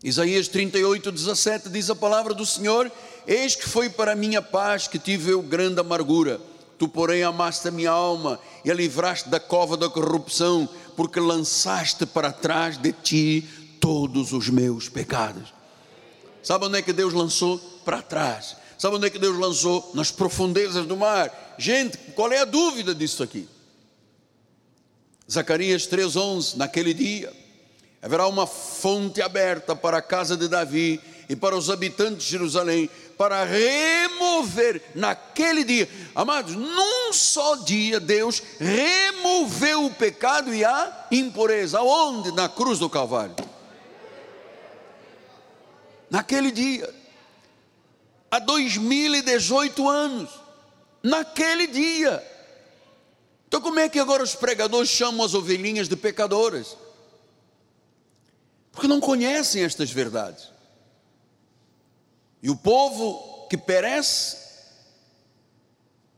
Isaías 0.03 0.49
38, 0.49 1.11
17 1.11 1.69
diz 1.71 1.89
a 1.89 1.95
palavra 1.95 2.35
do 2.35 2.45
Senhor: 2.45 2.93
Eis 3.27 3.57
que 3.57 3.67
foi 3.67 3.89
para 3.89 4.15
minha 4.15 4.43
paz 4.43 4.87
que 4.87 4.99
tive 4.99 5.31
eu 5.31 5.41
grande 5.41 5.81
amargura. 5.81 6.41
Tu, 6.79 6.89
porém, 6.89 7.23
amaste 7.23 7.69
a 7.69 7.71
minha 7.71 7.91
alma 7.91 8.39
e 8.65 8.71
a 8.71 8.75
livraste 8.75 9.29
da 9.29 9.39
cova 9.39 9.77
da 9.77 9.89
corrupção, 9.89 10.69
porque 10.97 11.21
lançaste 11.21 12.05
para 12.05 12.33
trás 12.33 12.77
de 12.77 12.93
ti 12.93 13.49
todos 13.81 14.33
os 14.33 14.49
meus 14.49 14.89
pecados. 14.89 15.53
Sabe 16.43 16.67
onde 16.67 16.79
é 16.79 16.83
que 16.83 16.93
Deus 16.93 17.13
lançou? 17.13 17.59
Para 17.85 18.03
trás. 18.03 18.57
Sabe 18.79 18.97
onde 18.97 19.07
é 19.07 19.11
que 19.11 19.19
Deus 19.19 19.39
lançou? 19.39 19.93
Nas 19.95 20.11
profundezas 20.11 20.87
do 20.87 20.97
mar. 20.97 21.57
Gente, 21.59 21.97
qual 22.15 22.33
é 22.33 22.41
a 22.41 22.45
dúvida 22.45 22.95
disso 22.95 23.23
aqui? 23.23 23.49
Zacarias 25.31 25.87
3,11, 25.87 26.57
naquele 26.57 26.93
dia 26.93 27.33
haverá 28.05 28.27
uma 28.27 28.47
fonte 28.47 29.23
aberta 29.23 29.75
para 29.75 29.97
a 29.97 30.03
casa 30.03 30.37
de 30.37 30.47
Davi 30.47 31.01
e 31.27 31.35
para 31.35 31.57
os 31.57 31.71
habitantes 31.71 32.27
de 32.27 32.33
Jerusalém, 32.33 32.91
para 33.17 33.45
remover 33.45 34.83
naquele 34.95 35.65
dia, 35.65 35.89
amados, 36.15 36.55
num 36.55 37.13
só 37.13 37.57
dia, 37.57 38.01
Deus 38.01 38.43
removeu 38.59 39.87
o 39.87 39.95
pecado 39.95 40.55
e 40.55 40.65
a 40.65 41.07
impureza. 41.11 41.79
Aonde? 41.79 42.33
Na 42.33 42.49
cruz 42.49 42.79
do 42.79 42.91
Calvário. 42.91 43.35
Naquele 46.11 46.51
dia, 46.51 46.93
há 48.31 48.39
2018 48.39 49.89
anos, 49.89 50.31
naquele 51.03 51.67
dia. 51.67 52.23
Então, 53.49 53.61
como 53.61 53.79
é 53.79 53.89
que 53.89 53.99
agora 53.99 54.23
os 54.23 54.35
pregadores 54.35 54.91
chamam 54.91 55.25
as 55.25 55.35
ovelhinhas 55.35 55.89
de 55.89 55.97
pecadoras? 55.97 56.77
porque 58.75 58.89
não 58.89 59.01
conhecem 59.01 59.63
estas 59.63 59.91
verdades. 59.91 60.49
E 62.45 62.51
o 62.51 62.55
povo 62.55 63.47
que 63.49 63.57
perece 63.57 64.37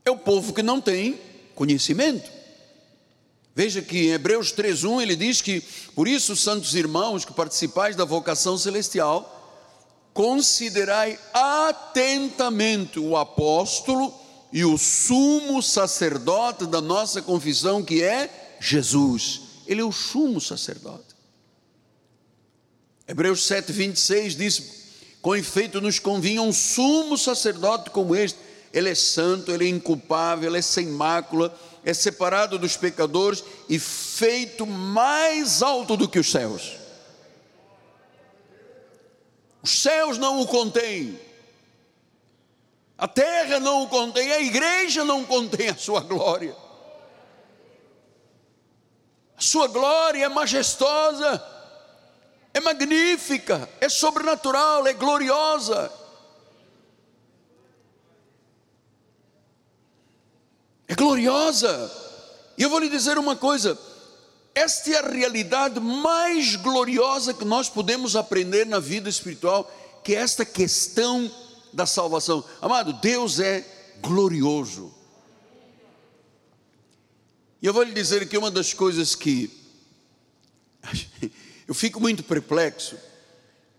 é 0.05 0.11
o 0.11 0.17
povo 0.17 0.53
que 0.53 0.61
não 0.61 0.81
tem 0.81 1.21
conhecimento. 1.55 2.29
Veja 3.55 3.81
que 3.81 4.09
em 4.09 4.11
Hebreus 4.11 4.51
3:1 4.51 5.01
ele 5.01 5.15
diz 5.15 5.41
que 5.41 5.61
por 5.95 6.09
isso, 6.09 6.35
santos 6.35 6.75
irmãos 6.75 7.25
que 7.25 7.33
participais 7.33 7.95
da 7.95 8.05
vocação 8.05 8.59
celestial, 8.59 9.33
considerai 10.13 11.17
atentamente 11.33 12.99
o 12.99 13.17
apóstolo 13.17 14.13
e 14.53 14.65
o 14.65 14.77
sumo 14.77 15.63
sacerdote 15.63 16.67
da 16.67 16.81
nossa 16.81 17.23
confissão, 17.23 17.85
que 17.85 18.03
é 18.03 18.57
Jesus. 18.59 19.43
Ele 19.65 19.81
é 19.81 19.85
o 19.85 19.93
sumo 19.93 20.41
sacerdote. 20.41 21.15
Hebreus 23.07 23.47
7, 23.47 23.71
26 23.71 24.37
diz: 24.37 24.86
Com 25.27 25.35
efeito 25.35 25.81
nos 25.81 25.99
convinha 25.99 26.41
um 26.41 26.53
sumo 26.53 27.19
sacerdote 27.19 27.91
como 27.91 28.15
este, 28.15 28.39
ele 28.73 28.89
é 28.89 28.95
santo, 28.95 29.51
ele 29.51 29.65
é 29.65 29.69
inculpável, 29.69 30.49
ele 30.49 30.59
é 30.59 30.63
sem 30.63 30.87
mácula, 30.87 31.53
é 31.85 31.93
separado 31.93 32.57
dos 32.61 32.77
pecadores 32.77 33.43
e 33.69 33.77
feito 33.77 34.65
mais 34.65 35.63
alto 35.63 35.97
do 35.97 36.09
que 36.09 36.21
os 36.21 36.31
céus. 36.31 36.77
Os 39.61 39.83
céus 39.83 40.17
não 40.17 40.41
o 40.41 40.47
contêm, 40.47 41.19
a 42.97 43.09
terra 43.09 43.59
não 43.59 43.83
o 43.83 43.89
contém, 43.89 44.31
a 44.31 44.41
igreja 44.41 45.05
não 45.05 45.25
contém 45.25 45.71
a 45.71 45.77
sua 45.77 46.03
glória. 46.03 46.57
A 49.37 49.41
sua 49.41 49.67
glória 49.67 50.25
é 50.25 50.29
majestosa 50.29 51.56
é 52.57 52.61
magnífica, 52.61 53.69
é 53.83 53.87
sobrenatural, 53.87 54.87
é 54.87 54.95
gloriosa. 54.95 55.93
É 60.89 60.95
gloriosa. 60.95 61.69
E 62.57 62.63
eu 62.63 62.71
vou 62.71 62.79
lhe 62.79 62.89
dizer 62.89 63.19
uma 63.19 63.37
coisa: 63.37 63.79
esta 64.55 64.91
é 64.91 64.97
a 64.97 65.07
realidade 65.07 65.79
mais 65.81 66.57
gloriosa 66.57 67.35
que 67.35 67.45
nós 67.45 67.69
podemos 67.69 68.17
aprender 68.17 68.65
na 68.65 68.81
vida 68.81 69.11
espiritual, 69.11 69.71
que 70.03 70.15
é 70.15 70.21
esta 70.21 70.43
questão 70.43 71.31
da 71.75 71.85
salvação. 71.85 72.43
Amado, 72.63 72.95
Deus 72.95 73.39
é 73.39 73.67
glorioso. 74.01 74.95
E 77.61 77.67
eu 77.67 77.75
vou 77.75 77.83
lhe 77.83 77.93
dizer 77.93 78.27
que 78.27 78.39
uma 78.39 78.51
das 78.51 78.73
coisas 78.73 79.15
que 79.15 79.51
Eu 81.67 81.75
fico 81.75 82.01
muito 82.01 82.23
perplexo 82.23 82.97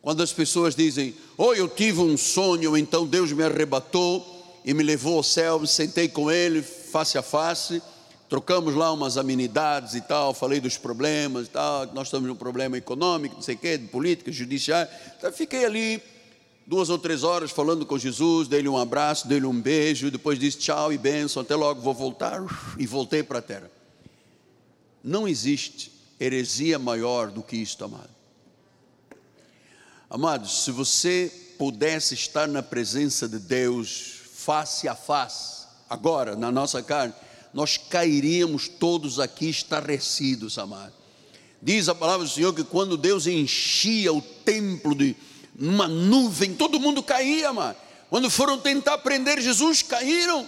quando 0.02 0.22
as 0.22 0.34
pessoas 0.34 0.76
dizem: 0.76 1.16
Oh, 1.38 1.54
eu 1.54 1.70
tive 1.70 2.00
um 2.02 2.18
sonho, 2.18 2.78
então 2.78 3.08
Deus 3.08 3.32
me 3.32 3.44
arrebatou 3.44 4.26
e 4.66 4.74
me 4.74 4.84
levou 4.84 5.18
ao 5.18 5.24
céu, 5.24 5.66
sentei 5.66 6.10
com 6.10 6.30
Ele 6.30 6.62
face 6.62 7.18
a 7.18 7.22
face, 7.22 7.82
trocamos 8.28 8.76
lá 8.76 8.92
umas 8.92 9.18
amenidades 9.18 9.96
e 9.96 10.02
tal, 10.02 10.34
falei 10.34 10.60
dos 10.60 10.78
problemas 10.78 11.48
e 11.48 11.50
tal, 11.50 11.86
nós 11.94 12.08
estamos 12.08 12.28
num 12.28 12.36
problema 12.36 12.78
econômico, 12.78 13.36
não 13.36 13.42
sei 13.42 13.56
o 13.56 13.58
quê, 13.58 13.78
de 13.78 13.88
política, 13.88 14.32
judiciária. 14.32 14.92
Então 15.18 15.32
fiquei 15.32 15.64
ali 15.64 16.04
duas 16.66 16.90
ou 16.90 16.98
três 16.98 17.24
horas 17.24 17.52
falando 17.52 17.86
com 17.86 17.98
Jesus, 17.98 18.50
dei-lhe 18.50 18.68
um 18.68 18.78
abraço, 18.78 19.30
dei-lhe 19.30 19.46
um 19.46 19.62
beijo, 19.62 20.12
depois 20.12 20.38
disse 20.38 20.58
tchau 20.58 20.92
e 20.92 20.98
bênção, 20.98 21.42
até 21.42 21.56
logo, 21.56 21.80
vou 21.80 21.94
voltar, 21.94 22.44
e 22.78 22.86
voltei 22.86 23.24
para 23.24 23.40
a 23.40 23.42
terra. 23.42 23.72
Não 25.02 25.26
existe 25.26 25.97
heresia 26.20 26.80
maior 26.80 27.30
do 27.32 27.44
que 27.44 27.56
isto, 27.56 27.84
amado. 27.84 28.10
Amados, 30.10 30.64
se 30.64 30.72
você 30.72 31.32
pudesse 31.58 32.14
estar 32.14 32.48
na 32.48 32.64
presença 32.64 33.28
de 33.28 33.40
Deus 33.40 34.22
face 34.34 34.88
a 34.88 34.96
face, 34.96 35.68
agora, 35.90 36.36
na 36.36 36.52
nossa 36.52 36.82
carne, 36.82 37.14
nós 37.54 37.78
cairíamos 37.78 38.68
todos 38.68 39.20
aqui 39.20 39.50
estarrecidos, 39.50 40.58
amados. 40.58 40.96
Diz 41.62 41.90
a 41.90 41.96
palavra 41.96 42.26
do 42.26 42.32
Senhor 42.32 42.54
que 42.54 42.64
quando 42.64 42.96
Deus 42.96 43.26
enchia 43.28 44.14
o 44.14 44.22
templo 44.22 44.94
de 44.96 45.16
uma 45.60 45.88
nuvem, 45.88 46.54
todo 46.54 46.80
mundo 46.80 47.02
caía, 47.02 47.50
amados. 47.50 47.82
Quando 48.10 48.30
foram 48.30 48.60
tentar 48.60 49.00
prender 49.00 49.42
Jesus, 49.42 49.82
caíram. 49.82 50.48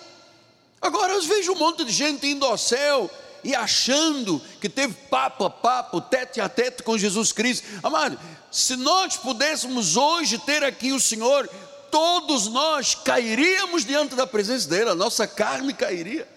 Agora 0.81 1.13
eu 1.13 1.21
vejo 1.23 1.51
um 1.51 1.57
monte 1.57 1.83
de 1.83 1.91
gente 1.91 2.25
indo 2.27 2.45
ao 2.45 2.57
céu 2.57 3.09
e 3.43 3.55
achando 3.55 4.39
que 4.59 4.69
teve 4.69 4.93
papo 5.09 5.45
a 5.45 5.49
papo, 5.49 6.01
tete 6.01 6.41
a 6.41 6.49
tete 6.49 6.83
com 6.83 6.97
Jesus 6.97 7.31
Cristo. 7.31 7.67
Amado, 7.81 8.19
se 8.51 8.75
nós 8.75 9.17
pudéssemos 9.17 9.95
hoje 9.95 10.37
ter 10.39 10.63
aqui 10.63 10.91
o 10.91 10.99
Senhor, 10.99 11.47
todos 11.91 12.47
nós 12.47 12.95
cairíamos 12.95 13.85
diante 13.85 14.15
da 14.15 14.27
presença 14.27 14.67
dele, 14.67 14.89
a 14.89 14.95
nossa 14.95 15.27
carne 15.27 15.73
cairia. 15.73 16.27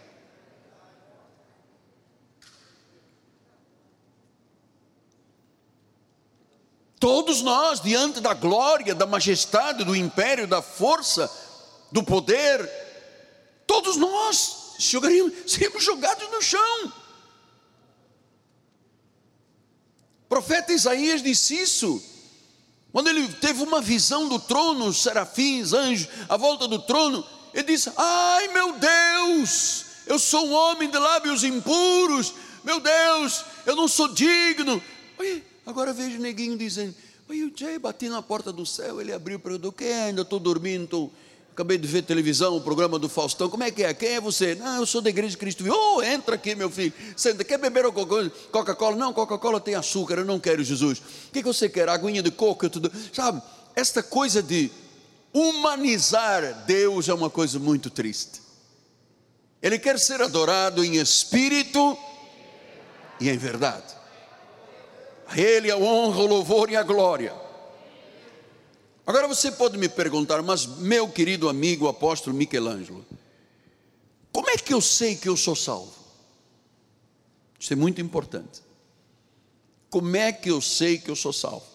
Todos 6.99 7.42
nós, 7.42 7.80
diante 7.80 8.21
da 8.21 8.32
glória, 8.32 8.94
da 8.94 9.04
majestade, 9.04 9.82
do 9.82 9.97
império, 9.97 10.47
da 10.47 10.62
força, 10.62 11.28
do 11.90 12.00
poder, 12.00 12.71
todos 13.66 13.97
nós 13.97 14.62
seríamos 14.83 15.85
jogados 15.85 16.31
no 16.31 16.43
chão. 16.43 16.93
O 20.25 20.29
profeta 20.29 20.73
Isaías 20.73 21.23
disse 21.23 21.55
isso. 21.55 22.03
Quando 22.93 23.09
ele 23.09 23.27
teve 23.35 23.62
uma 23.62 23.81
visão 23.81 24.29
do 24.29 24.39
trono, 24.39 24.93
serafins, 24.93 25.73
anjos, 25.73 26.09
à 26.29 26.37
volta 26.37 26.69
do 26.69 26.79
trono, 26.79 27.25
ele 27.55 27.65
disse: 27.65 27.91
Ai 27.97 28.49
meu 28.49 28.79
Deus, 28.79 29.85
eu 30.07 30.19
sou 30.19 30.47
um 30.47 30.53
homem 30.53 30.91
de 30.91 30.99
lábios 30.99 31.43
impuros, 31.43 32.35
meu 32.62 32.81
Deus, 32.81 33.45
eu 33.65 33.75
não 33.75 33.89
sou 33.89 34.09
digno. 34.09 34.83
Agora 35.65 35.93
vejo 35.93 36.19
o 36.19 36.21
neguinho 36.21 36.57
dizendo: 36.57 36.95
Oi, 37.29 37.45
o 37.45 37.53
Jay 37.57 37.79
bati 37.79 38.11
na 38.11 38.21
porta 38.21 38.53
do 38.53 38.67
céu, 38.67 39.01
ele 39.01 39.12
abriu 39.12 39.39
para 39.39 39.53
eu, 39.53 39.73
quem 39.73 39.89
é? 39.89 40.05
Ainda 40.05 40.21
estou 40.23 40.39
dormindo, 40.39 41.11
acabei 41.52 41.76
de 41.76 41.87
ver 41.87 42.02
televisão, 42.02 42.56
o 42.56 42.61
programa 42.61 42.99
do 42.99 43.09
Faustão, 43.09 43.49
como 43.49 43.62
é 43.62 43.71
que 43.71 43.85
é? 43.85 43.92
Quem 43.92 44.14
é 44.14 44.21
você? 44.21 44.54
Não, 44.54 44.76
eu 44.76 44.87
sou 44.87 45.02
da 45.02 45.11
igreja 45.11 45.30
de 45.30 45.37
Cristo. 45.37 45.64
Oh, 45.71 46.02
entra 46.02 46.35
aqui, 46.35 46.54
meu 46.54 46.71
filho, 46.71 46.92
senta, 47.14 47.44
quer 47.44 47.59
beber 47.59 47.85
Coca-Cola? 48.50 48.97
Não, 48.97 49.12
Coca-Cola 49.12 49.61
tem 49.61 49.75
açúcar, 49.75 50.18
eu 50.18 50.25
não 50.25 50.40
quero 50.40 50.64
Jesus. 50.64 50.99
O 50.99 51.32
que, 51.32 51.42
você 51.42 51.68
quer? 51.68 51.88
Aguinha 51.88 52.23
de 52.23 52.30
coco? 52.30 52.68
Tudo. 52.71 52.90
Sabe, 53.12 53.42
esta 53.76 54.02
coisa 54.02 54.42
de 54.42 54.71
humanizar 55.32 56.64
Deus 56.66 57.09
é 57.09 57.14
uma 57.14 57.28
coisa 57.28 57.59
muito 57.59 57.90
triste. 57.90 58.40
Ele 59.61 59.78
quer 59.78 59.99
ser 59.99 60.23
adorado 60.23 60.82
em 60.82 60.97
espírito 60.97 61.97
e 63.21 63.28
em 63.28 63.37
verdade. 63.37 63.94
A 65.28 65.38
Ele 65.38 65.71
a 65.71 65.76
honra, 65.76 66.21
o 66.21 66.26
louvor 66.26 66.71
e 66.71 66.76
a 66.76 66.82
glória. 66.82 67.41
Agora 69.06 69.26
você 69.26 69.50
pode 69.50 69.76
me 69.76 69.88
perguntar, 69.88 70.42
mas 70.42 70.64
meu 70.64 71.09
querido 71.09 71.49
amigo 71.49 71.88
apóstolo 71.88 72.37
Michelangelo, 72.37 73.04
como 74.30 74.49
é 74.49 74.56
que 74.56 74.73
eu 74.73 74.80
sei 74.80 75.16
que 75.16 75.28
eu 75.28 75.37
sou 75.37 75.56
salvo? 75.56 75.92
Isso 77.59 77.73
é 77.73 77.76
muito 77.76 78.00
importante. 78.00 78.62
Como 79.90 80.16
é 80.16 80.32
que 80.32 80.50
eu 80.50 80.61
sei 80.61 80.99
que 80.99 81.11
eu 81.11 81.16
sou 81.16 81.32
salvo? 81.32 81.66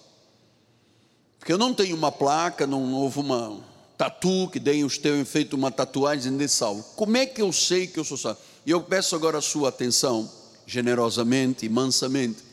Porque 1.38 1.53
eu 1.53 1.57
não 1.57 1.74
tenho 1.74 1.96
uma 1.96 2.12
placa, 2.12 2.65
não 2.65 2.93
houve 2.93 3.19
uma 3.19 3.60
tatu 3.98 4.50
que 4.50 4.60
deem 4.60 4.84
os 4.84 4.98
teus 4.98 5.29
feito 5.29 5.55
uma 5.55 5.72
tatuagem 5.72 6.36
de 6.36 6.48
salvo. 6.48 6.84
Como 6.96 7.15
é 7.17 7.25
que 7.25 7.41
eu 7.41 7.52
sei 7.54 7.88
que 7.88 7.99
eu 7.99 8.04
sou 8.04 8.17
salvo? 8.17 8.39
E 8.65 8.71
eu 8.71 8.82
peço 8.82 9.15
agora 9.15 9.38
a 9.38 9.41
sua 9.41 9.69
atenção, 9.69 10.30
generosamente 10.65 11.65
e 11.65 11.69
mansamente. 11.69 12.43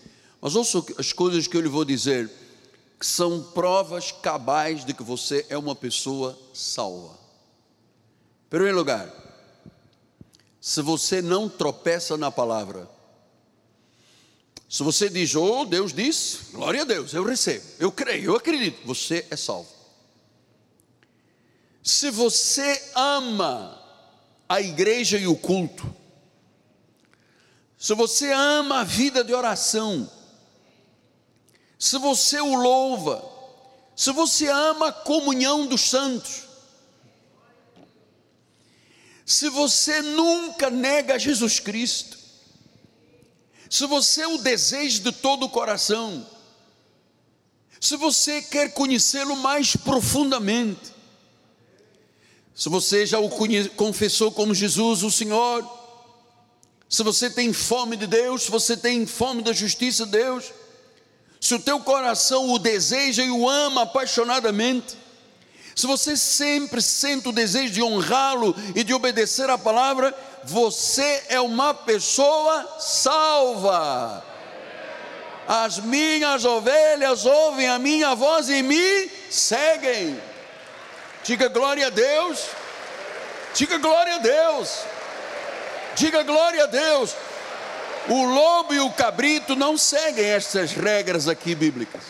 Mas 0.41 0.55
ouça 0.55 0.85
as 0.99 1.13
coisas 1.13 1.47
que 1.47 1.57
eu 1.57 1.61
lhe 1.61 1.69
vou 1.69 1.85
dizer, 1.85 2.31
são 3.05 3.43
provas 3.43 4.11
cabais 4.11 4.83
de 4.83 4.95
que 4.95 5.03
você 5.03 5.45
é 5.51 5.59
uma 5.59 5.77
pessoa 5.77 6.39
salva. 6.55 7.13
Em 8.47 8.49
primeiro 8.49 8.79
lugar, 8.79 9.13
se 10.59 10.81
você 10.81 11.21
não 11.21 11.47
tropeça 11.47 12.17
na 12.17 12.31
palavra, 12.31 12.89
se 14.71 14.83
você 14.83 15.11
diz, 15.11 15.35
oh, 15.35 15.67
Deus 15.67 15.93
disse, 15.93 16.53
glória 16.53 16.81
a 16.81 16.85
Deus, 16.85 17.13
eu 17.13 17.23
recebo, 17.23 17.67
eu 17.79 17.93
creio, 17.93 18.25
eu 18.25 18.37
acredito, 18.37 18.87
você 18.87 19.27
é 19.31 19.37
salvo. 19.37 19.69
Se 21.83 22.11
você 22.11 22.91
ama 22.95 23.83
a 24.49 24.63
igreja 24.63 25.19
e 25.19 25.27
o 25.27 25.37
culto, 25.37 25.95
se 27.77 27.93
você 27.95 28.33
ama 28.33 28.81
a 28.81 28.85
vida 28.85 29.23
de 29.23 29.35
oração, 29.35 30.11
se 31.85 31.99
você 31.99 32.41
o 32.41 32.55
louva, 32.55 33.23
se 33.95 34.11
você 34.11 34.49
ama 34.49 34.89
a 34.89 34.93
comunhão 34.93 35.67
dos 35.67 35.83
santos, 35.91 36.45
se 39.27 39.51
você 39.51 40.01
nunca 40.01 40.71
nega 40.71 41.19
Jesus 41.19 41.61
Cristo, 41.61 42.17
se 43.69 43.85
você 43.85 44.25
o 44.25 44.39
deseja 44.39 45.03
de 45.03 45.13
todo 45.13 45.45
o 45.45 45.51
coração, 45.51 46.27
se 47.79 47.99
você 47.99 48.41
quer 48.41 48.73
conhecê-lo 48.73 49.37
mais 49.37 49.77
profundamente, 49.77 50.91
se 52.55 52.71
você 52.71 53.05
já 53.05 53.19
o 53.19 53.29
confessou 53.77 54.33
como 54.33 54.55
Jesus, 54.55 55.03
o 55.03 55.11
Senhor, 55.11 55.63
se 56.89 57.03
você 57.03 57.29
tem 57.29 57.53
fome 57.53 57.95
de 57.95 58.07
Deus, 58.07 58.45
se 58.45 58.51
você 58.51 58.75
tem 58.75 59.05
fome 59.05 59.43
da 59.43 59.53
justiça 59.53 60.07
de 60.07 60.13
Deus, 60.13 60.64
se 61.45 61.55
o 61.55 61.59
teu 61.59 61.79
coração 61.79 62.49
o 62.49 62.59
deseja 62.59 63.23
e 63.23 63.31
o 63.31 63.47
ama 63.47 63.83
apaixonadamente, 63.83 64.97
se 65.77 65.87
você 65.87 66.17
sempre 66.17 66.81
sente 66.81 67.29
o 67.29 67.33
desejo 67.33 67.71
de 67.71 67.83
honrá-lo 67.83 68.57
e 68.75 68.83
de 68.83 68.95
obedecer 68.95 69.51
à 69.51 69.59
palavra, 69.59 70.17
você 70.43 71.23
é 71.29 71.39
uma 71.39 71.75
pessoa 71.75 72.79
salva. 72.81 74.25
As 75.47 75.79
minhas 75.81 76.47
ovelhas 76.47 77.27
ouvem 77.27 77.69
a 77.69 77.79
minha 77.79 78.15
voz 78.15 78.49
e 78.49 78.63
me 78.63 79.11
seguem. 79.29 80.19
Diga 81.25 81.49
glória 81.49 81.89
a 81.89 81.91
Deus. 81.91 82.41
Diga 83.55 83.77
glória 83.77 84.15
a 84.15 84.19
Deus. 84.19 84.79
Diga 85.95 86.23
glória 86.23 86.65
a 86.65 86.69
Deus. 86.69 87.15
O 88.09 88.25
lobo 88.25 88.75
e 88.75 88.81
o 88.81 88.91
cabrito 88.93 89.57
não 89.57 89.79
seguem 89.79 90.25
estas 90.25 90.73
regras 90.73 91.29
aqui 91.29 91.55
bíblicas. 91.55 92.03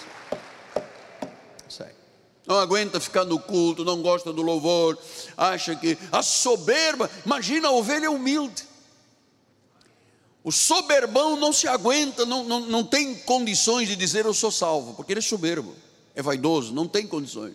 Não 2.47 2.59
aguenta 2.59 3.01
ficar 3.01 3.25
no 3.25 3.39
culto, 3.39 3.85
não 3.85 4.03
gosta 4.03 4.33
do 4.33 4.43
louvor, 4.43 4.99
acha 5.37 5.75
que 5.75 5.97
a 6.13 6.23
soberba, 6.23 7.11
imagina 7.25 7.69
a 7.69 7.73
ovelha 7.73 8.11
humilde. 8.11 8.65
O 10.43 10.53
soberbão 10.53 11.37
não 11.37 11.55
se 11.55 11.67
aguenta, 11.67 12.27
não, 12.27 12.45
não, 12.45 12.61
não 12.61 12.85
tem 12.85 13.15
condições 13.15 13.89
de 13.89 13.97
dizer 13.97 14.27
eu 14.27 14.35
sou 14.35 14.51
salvo, 14.51 14.93
porque 14.93 15.15
ele 15.15 15.21
é 15.21 15.23
soberbo, 15.23 15.75
é 16.15 16.21
vaidoso, 16.21 16.75
não 16.75 16.87
tem 16.87 17.07
condições. 17.07 17.55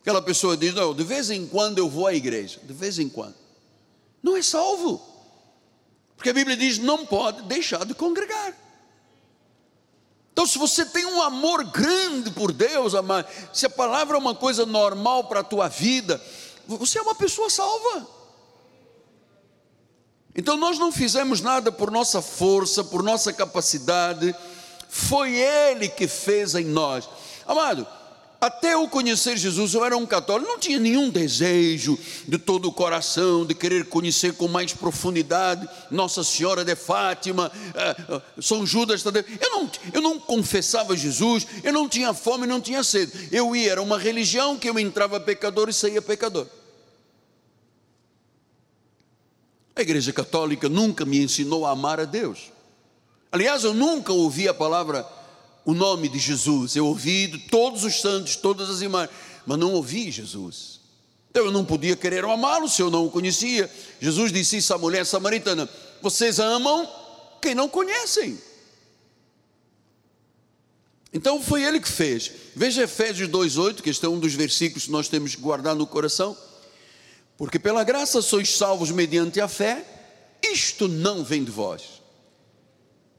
Aquela 0.00 0.22
pessoa 0.22 0.56
diz: 0.56 0.72
Não, 0.72 0.94
de 0.94 1.04
vez 1.04 1.30
em 1.30 1.46
quando 1.46 1.76
eu 1.76 1.90
vou 1.90 2.06
à 2.06 2.14
igreja, 2.14 2.58
de 2.62 2.72
vez 2.72 2.98
em 2.98 3.08
quando. 3.08 3.34
Não 4.22 4.34
é 4.34 4.42
salvo. 4.42 5.11
Porque 6.22 6.30
a 6.30 6.34
Bíblia 6.34 6.56
diz: 6.56 6.78
não 6.78 7.04
pode 7.04 7.42
deixar 7.42 7.84
de 7.84 7.94
congregar. 7.94 8.54
Então, 10.32 10.46
se 10.46 10.56
você 10.56 10.86
tem 10.86 11.04
um 11.04 11.20
amor 11.20 11.64
grande 11.64 12.30
por 12.30 12.52
Deus, 12.52 12.94
amado, 12.94 13.26
se 13.52 13.66
a 13.66 13.70
palavra 13.70 14.16
é 14.16 14.20
uma 14.20 14.32
coisa 14.32 14.64
normal 14.64 15.24
para 15.24 15.40
a 15.40 15.44
tua 15.44 15.66
vida, 15.66 16.22
você 16.64 17.00
é 17.00 17.02
uma 17.02 17.16
pessoa 17.16 17.50
salva. 17.50 18.06
Então, 20.32 20.56
nós 20.56 20.78
não 20.78 20.92
fizemos 20.92 21.40
nada 21.40 21.72
por 21.72 21.90
nossa 21.90 22.22
força, 22.22 22.84
por 22.84 23.02
nossa 23.02 23.32
capacidade, 23.32 24.32
foi 24.88 25.34
Ele 25.34 25.88
que 25.88 26.06
fez 26.06 26.54
em 26.54 26.64
nós. 26.64 27.08
Amado, 27.44 27.84
até 28.42 28.74
eu 28.74 28.88
conhecer 28.88 29.36
Jesus, 29.36 29.72
eu 29.72 29.84
era 29.84 29.96
um 29.96 30.04
católico, 30.04 30.50
não 30.50 30.58
tinha 30.58 30.80
nenhum 30.80 31.08
desejo 31.08 31.96
de 32.26 32.36
todo 32.38 32.66
o 32.66 32.72
coração 32.72 33.46
de 33.46 33.54
querer 33.54 33.84
conhecer 33.84 34.32
com 34.34 34.48
mais 34.48 34.72
profundidade 34.72 35.68
Nossa 35.92 36.24
Senhora 36.24 36.64
de 36.64 36.74
Fátima, 36.74 37.52
eh, 37.72 37.96
eh, 38.08 38.22
São 38.42 38.66
Judas 38.66 39.00
Tadeu. 39.00 39.24
Eu 39.40 39.50
não, 39.50 39.70
eu 39.92 40.02
não 40.02 40.18
confessava 40.18 40.96
Jesus, 40.96 41.46
eu 41.62 41.72
não 41.72 41.88
tinha 41.88 42.12
fome, 42.12 42.44
não 42.44 42.60
tinha 42.60 42.82
sede. 42.82 43.28
Eu 43.30 43.54
ia, 43.54 43.70
era 43.70 43.80
uma 43.80 43.96
religião 43.96 44.58
que 44.58 44.68
eu 44.68 44.76
entrava 44.76 45.20
pecador 45.20 45.68
e 45.68 45.72
saía 45.72 46.02
pecador. 46.02 46.48
A 49.76 49.82
Igreja 49.82 50.12
Católica 50.12 50.68
nunca 50.68 51.04
me 51.04 51.22
ensinou 51.22 51.64
a 51.64 51.70
amar 51.70 52.00
a 52.00 52.04
Deus. 52.04 52.50
Aliás, 53.30 53.62
eu 53.62 53.72
nunca 53.72 54.12
ouvi 54.12 54.48
a 54.48 54.52
palavra 54.52 55.06
o 55.64 55.74
nome 55.74 56.08
de 56.08 56.18
Jesus, 56.18 56.74
eu 56.74 56.86
ouvi 56.86 57.26
de 57.26 57.38
todos 57.38 57.84
os 57.84 58.00
santos, 58.00 58.36
todas 58.36 58.68
as 58.68 58.80
imagens, 58.82 59.16
mas 59.46 59.58
não 59.58 59.72
ouvi 59.72 60.10
Jesus. 60.10 60.80
Então 61.30 61.46
eu 61.46 61.52
não 61.52 61.64
podia 61.64 61.96
querer 61.96 62.24
amá-lo 62.24 62.68
se 62.68 62.82
eu 62.82 62.90
não 62.90 63.06
o 63.06 63.10
conhecia. 63.10 63.70
Jesus 64.00 64.32
disse 64.32 64.58
isso 64.58 64.74
à 64.74 64.78
mulher 64.78 65.06
samaritana: 65.06 65.68
Vocês 66.02 66.38
amam 66.38 66.88
quem 67.40 67.54
não 67.54 67.68
conhecem. 67.68 68.38
Então 71.12 71.42
foi 71.42 71.62
ele 71.62 71.80
que 71.80 71.88
fez. 71.88 72.30
Veja 72.54 72.82
Efésios 72.82 73.28
2,8, 73.28 73.82
que 73.82 73.90
este 73.90 74.04
é 74.04 74.08
um 74.08 74.18
dos 74.18 74.34
versículos 74.34 74.86
que 74.86 74.90
nós 74.90 75.08
temos 75.08 75.34
que 75.34 75.40
guardar 75.42 75.74
no 75.74 75.86
coração. 75.86 76.36
Porque 77.36 77.58
pela 77.58 77.84
graça 77.84 78.20
sois 78.22 78.56
salvos 78.56 78.90
mediante 78.90 79.40
a 79.40 79.48
fé, 79.48 79.84
isto 80.42 80.88
não 80.88 81.24
vem 81.24 81.44
de 81.44 81.50
vós. 81.50 82.02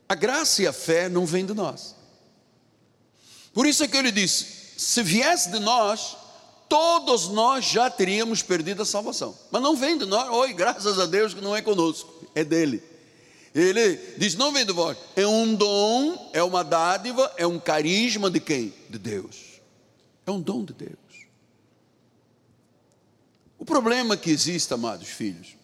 A 0.07 0.15
graça 0.15 0.61
e 0.61 0.67
a 0.67 0.73
fé 0.73 1.09
não 1.09 1.25
vêm 1.25 1.45
de 1.45 1.53
nós. 1.53 1.95
Por 3.53 3.67
isso 3.67 3.83
é 3.83 3.87
que 3.87 3.95
ele 3.95 4.11
disse: 4.11 4.45
se 4.77 5.03
viesse 5.03 5.51
de 5.51 5.59
nós, 5.59 6.17
todos 6.67 7.27
nós 7.29 7.65
já 7.65 7.89
teríamos 7.89 8.41
perdido 8.41 8.81
a 8.81 8.85
salvação. 8.85 9.37
Mas 9.51 9.61
não 9.61 9.75
vem 9.75 9.97
de 9.97 10.05
nós, 10.05 10.27
oi, 10.29 10.53
graças 10.53 10.99
a 10.99 11.05
Deus 11.05 11.33
que 11.33 11.41
não 11.41 11.55
é 11.55 11.61
conosco, 11.61 12.11
é 12.33 12.43
dele. 12.43 12.81
Ele 13.53 13.95
diz: 14.17 14.35
não 14.35 14.51
vem 14.51 14.65
de 14.65 14.73
vós, 14.73 14.97
é 15.15 15.27
um 15.27 15.53
dom, 15.53 16.31
é 16.33 16.41
uma 16.41 16.63
dádiva, 16.63 17.31
é 17.37 17.45
um 17.45 17.59
carisma 17.59 18.29
de 18.29 18.39
quem? 18.39 18.73
De 18.89 18.97
Deus. 18.97 19.61
É 20.25 20.31
um 20.31 20.41
dom 20.41 20.63
de 20.63 20.73
Deus. 20.73 20.93
O 23.59 23.65
problema 23.65 24.17
que 24.17 24.31
existe, 24.31 24.73
amados 24.73 25.07
filhos, 25.07 25.55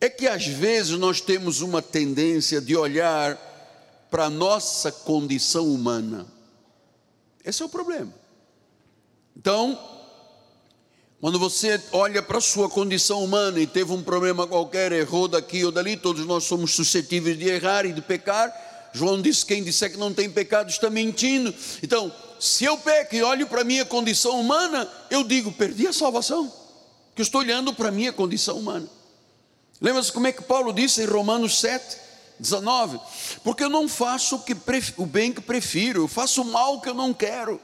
é 0.00 0.10
que 0.10 0.26
às 0.26 0.46
vezes 0.46 0.98
nós 0.98 1.20
temos 1.20 1.60
uma 1.60 1.80
tendência 1.80 2.60
de 2.60 2.76
olhar 2.76 3.36
para 4.10 4.26
a 4.26 4.30
nossa 4.30 4.90
condição 4.90 5.72
humana 5.72 6.26
esse 7.46 7.62
é 7.62 7.64
o 7.64 7.68
problema. 7.68 8.12
Então, 9.36 9.78
quando 11.20 11.38
você 11.38 11.80
olha 11.92 12.20
para 12.20 12.38
a 12.38 12.40
sua 12.40 12.68
condição 12.68 13.22
humana 13.22 13.60
e 13.60 13.66
teve 13.66 13.92
um 13.92 14.02
problema 14.02 14.46
qualquer, 14.46 14.92
errou 14.92 15.28
daqui 15.28 15.64
ou 15.64 15.70
dali, 15.70 15.96
todos 15.96 16.26
nós 16.26 16.44
somos 16.44 16.74
suscetíveis 16.74 17.38
de 17.38 17.48
errar 17.48 17.86
e 17.86 17.92
de 17.92 18.02
pecar. 18.02 18.52
João 18.92 19.22
disse: 19.22 19.46
quem 19.46 19.62
disser 19.62 19.92
que 19.92 19.96
não 19.96 20.12
tem 20.12 20.28
pecado 20.28 20.68
está 20.70 20.90
mentindo. 20.90 21.54
Então, 21.82 22.12
se 22.40 22.64
eu 22.64 22.76
peco 22.78 23.14
e 23.14 23.22
olho 23.22 23.46
para 23.46 23.60
a 23.60 23.64
minha 23.64 23.84
condição 23.84 24.40
humana, 24.40 24.90
eu 25.08 25.22
digo: 25.22 25.52
perdi 25.52 25.86
a 25.86 25.92
salvação, 25.92 26.52
que 27.14 27.22
eu 27.22 27.24
estou 27.24 27.40
olhando 27.40 27.72
para 27.72 27.88
a 27.88 27.92
minha 27.92 28.12
condição 28.12 28.58
humana. 28.58 28.88
Lembra-se 29.80 30.10
como 30.10 30.26
é 30.26 30.32
que 30.32 30.42
Paulo 30.42 30.72
disse 30.72 31.02
em 31.02 31.06
Romanos 31.06 31.60
7? 31.60 32.05
19, 32.38 33.00
porque 33.42 33.64
eu 33.64 33.70
não 33.70 33.88
faço 33.88 34.36
o, 34.36 34.38
que 34.40 34.56
o 34.96 35.06
bem 35.06 35.32
que 35.32 35.40
prefiro, 35.40 36.02
eu 36.02 36.08
faço 36.08 36.42
o 36.42 36.44
mal 36.44 36.80
que 36.80 36.88
eu 36.88 36.94
não 36.94 37.12
quero. 37.14 37.60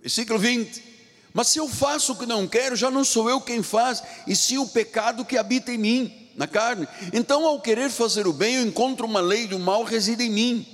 Versículo 0.00 0.38
20. 0.38 0.92
Mas 1.32 1.48
se 1.48 1.58
eu 1.58 1.68
faço 1.68 2.12
o 2.12 2.16
que 2.16 2.26
não 2.26 2.46
quero, 2.46 2.76
já 2.76 2.90
não 2.90 3.04
sou 3.04 3.28
eu 3.30 3.40
quem 3.40 3.62
faz, 3.62 4.02
e 4.26 4.36
sim 4.36 4.58
o 4.58 4.68
pecado 4.68 5.24
que 5.24 5.38
habita 5.38 5.72
em 5.72 5.78
mim, 5.78 6.30
na 6.36 6.46
carne. 6.46 6.86
Então, 7.12 7.46
ao 7.46 7.60
querer 7.60 7.90
fazer 7.90 8.26
o 8.26 8.32
bem, 8.32 8.56
eu 8.56 8.66
encontro 8.66 9.06
uma 9.06 9.20
lei 9.20 9.46
do 9.46 9.58
mal 9.58 9.82
reside 9.82 10.24
em 10.24 10.30
mim. 10.30 10.66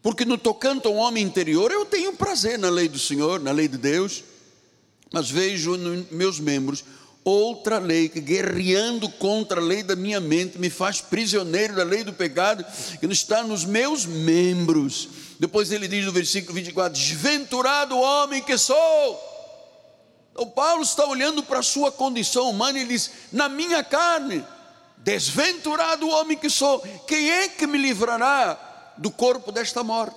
Porque 0.00 0.24
no 0.24 0.38
tocante 0.38 0.86
ao 0.86 0.94
homem 0.94 1.24
interior, 1.24 1.70
eu 1.70 1.84
tenho 1.84 2.12
prazer 2.12 2.58
na 2.58 2.68
lei 2.68 2.88
do 2.88 2.98
Senhor, 2.98 3.40
na 3.40 3.52
lei 3.52 3.68
de 3.68 3.78
Deus, 3.78 4.24
mas 5.12 5.30
vejo 5.30 5.76
nos 5.76 6.10
meus 6.10 6.40
membros 6.40 6.84
outra 7.24 7.78
lei 7.78 8.08
que 8.08 8.20
guerreando 8.20 9.08
contra 9.08 9.60
a 9.60 9.64
lei 9.64 9.82
da 9.82 9.94
minha 9.94 10.20
mente 10.20 10.58
me 10.58 10.68
faz 10.68 11.00
prisioneiro 11.00 11.74
da 11.74 11.84
lei 11.84 12.02
do 12.02 12.12
pecado 12.12 12.64
que 12.98 13.06
não 13.06 13.12
está 13.12 13.42
nos 13.42 13.64
meus 13.64 14.04
membros. 14.04 15.08
Depois 15.38 15.70
ele 15.70 15.88
diz 15.88 16.04
no 16.04 16.12
versículo 16.12 16.54
24: 16.54 16.98
Desventurado 16.98 17.96
homem 17.98 18.42
que 18.42 18.58
sou. 18.58 19.32
Então 20.32 20.48
Paulo 20.48 20.82
está 20.82 21.04
olhando 21.06 21.42
para 21.42 21.60
a 21.60 21.62
sua 21.62 21.92
condição 21.92 22.50
humana 22.50 22.78
e 22.78 22.86
diz: 22.86 23.10
Na 23.32 23.48
minha 23.48 23.84
carne, 23.84 24.44
desventurado 24.98 26.08
homem 26.08 26.36
que 26.36 26.50
sou, 26.50 26.80
quem 27.06 27.30
é 27.30 27.48
que 27.48 27.66
me 27.66 27.78
livrará 27.78 28.94
do 28.98 29.10
corpo 29.10 29.52
desta 29.52 29.84
morte? 29.84 30.16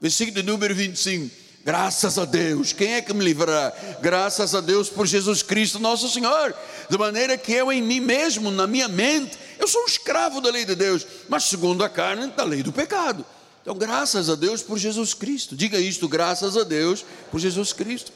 Versículo 0.00 0.42
número 0.42 0.74
25 0.74 1.45
Graças 1.66 2.16
a 2.16 2.24
Deus, 2.24 2.72
quem 2.72 2.94
é 2.94 3.02
que 3.02 3.12
me 3.12 3.24
livrará? 3.24 3.72
Graças 4.00 4.54
a 4.54 4.60
Deus 4.60 4.88
por 4.88 5.04
Jesus 5.04 5.42
Cristo, 5.42 5.80
nosso 5.80 6.08
Senhor. 6.08 6.54
De 6.88 6.96
maneira 6.96 7.36
que 7.36 7.52
eu, 7.52 7.72
em 7.72 7.82
mim 7.82 7.98
mesmo, 7.98 8.52
na 8.52 8.68
minha 8.68 8.86
mente, 8.86 9.36
eu 9.58 9.66
sou 9.66 9.82
um 9.82 9.86
escravo 9.86 10.40
da 10.40 10.48
lei 10.48 10.64
de 10.64 10.76
Deus, 10.76 11.04
mas 11.28 11.42
segundo 11.42 11.82
a 11.82 11.88
carne, 11.88 12.28
da 12.28 12.44
lei 12.44 12.62
do 12.62 12.72
pecado. 12.72 13.26
Então, 13.62 13.74
graças 13.74 14.30
a 14.30 14.36
Deus 14.36 14.62
por 14.62 14.78
Jesus 14.78 15.12
Cristo. 15.12 15.56
Diga 15.56 15.76
isto, 15.80 16.08
graças 16.08 16.56
a 16.56 16.62
Deus 16.62 17.04
por 17.32 17.40
Jesus 17.40 17.72
Cristo. 17.72 18.12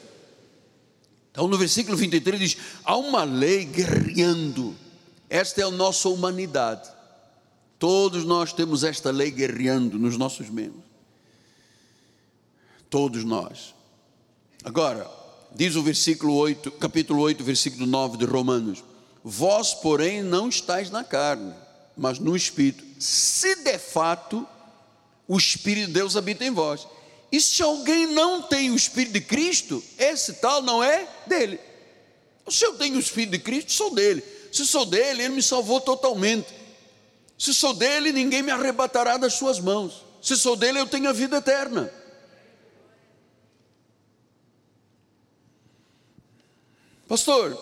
Então, 1.29 1.45
no 1.45 1.57
versículo 1.57 1.97
23 1.97 2.39
diz: 2.39 2.57
há 2.85 2.95
uma 2.95 3.25
lei 3.25 3.65
guerreando. 3.65 4.73
Esta 5.29 5.59
é 5.59 5.65
a 5.65 5.71
nossa 5.71 6.07
humanidade. 6.07 6.89
Todos 7.77 8.23
nós 8.23 8.53
temos 8.53 8.85
esta 8.85 9.11
lei 9.11 9.29
guerreando 9.29 9.99
nos 9.99 10.15
nossos 10.15 10.49
membros. 10.49 10.90
Todos 12.91 13.23
nós. 13.23 13.73
Agora, 14.65 15.09
diz 15.55 15.77
o 15.77 15.81
versículo 15.81 16.35
8, 16.35 16.71
capítulo 16.73 17.21
8, 17.21 17.41
versículo 17.41 17.85
9 17.87 18.17
de 18.17 18.25
Romanos: 18.25 18.83
Vós, 19.23 19.73
porém, 19.73 20.21
não 20.21 20.49
estáis 20.49 20.91
na 20.91 21.01
carne, 21.01 21.55
mas 21.95 22.19
no 22.19 22.35
espírito, 22.35 22.83
se 22.99 23.55
de 23.63 23.79
fato 23.79 24.45
o 25.25 25.37
espírito 25.37 25.87
de 25.87 25.93
Deus 25.93 26.17
habita 26.17 26.43
em 26.43 26.51
vós. 26.51 26.85
E 27.31 27.39
se 27.39 27.63
alguém 27.63 28.07
não 28.07 28.41
tem 28.41 28.69
o 28.69 28.75
espírito 28.75 29.13
de 29.13 29.21
Cristo, 29.21 29.81
esse 29.97 30.33
tal 30.33 30.61
não 30.61 30.83
é 30.83 31.07
dele. 31.25 31.61
Se 32.49 32.65
eu 32.65 32.73
tenho 32.73 32.97
o 32.97 32.99
espírito 32.99 33.31
de 33.31 33.39
Cristo, 33.39 33.71
sou 33.71 33.95
dele. 33.95 34.21
Se 34.51 34.65
sou 34.65 34.85
dele, 34.85 35.23
ele 35.23 35.35
me 35.35 35.41
salvou 35.41 35.79
totalmente. 35.79 36.49
Se 37.39 37.53
sou 37.53 37.73
dele, 37.73 38.11
ninguém 38.11 38.43
me 38.43 38.51
arrebatará 38.51 39.15
das 39.15 39.35
suas 39.35 39.61
mãos. 39.61 40.05
Se 40.21 40.35
sou 40.35 40.57
dele, 40.57 40.77
eu 40.77 40.85
tenho 40.85 41.07
a 41.07 41.13
vida 41.13 41.37
eterna. 41.37 42.00
Pastor, 47.11 47.61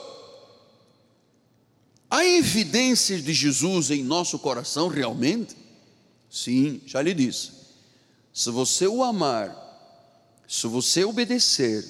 há 2.08 2.24
evidências 2.24 3.24
de 3.24 3.34
Jesus 3.34 3.90
em 3.90 4.04
nosso 4.04 4.38
coração 4.38 4.90
realmente? 4.90 5.58
Sim, 6.30 6.80
já 6.86 7.02
lhe 7.02 7.16
disse. 7.16 7.50
Se 8.32 8.52
você 8.52 8.86
o 8.86 9.04
amar, 9.04 9.56
se 10.48 10.68
você 10.68 11.04
obedecer, 11.04 11.84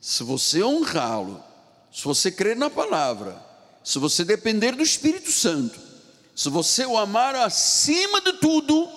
se 0.00 0.22
você 0.22 0.62
honrá-lo, 0.64 1.44
se 1.92 2.04
você 2.04 2.32
crer 2.32 2.56
na 2.56 2.70
palavra, 2.70 3.38
se 3.84 3.98
você 3.98 4.24
depender 4.24 4.74
do 4.74 4.82
Espírito 4.82 5.30
Santo, 5.30 5.78
se 6.34 6.48
você 6.48 6.86
o 6.86 6.96
amar 6.96 7.34
acima 7.34 8.18
de 8.22 8.32
tudo, 8.38 8.88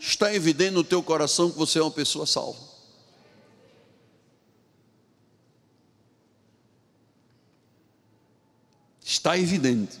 está 0.00 0.34
evidente 0.34 0.70
no 0.70 0.82
teu 0.82 1.02
coração 1.02 1.50
que 1.50 1.58
você 1.58 1.78
é 1.78 1.82
uma 1.82 1.90
pessoa 1.90 2.24
salva. 2.24 2.63
Está 9.24 9.38
evidente. 9.38 9.98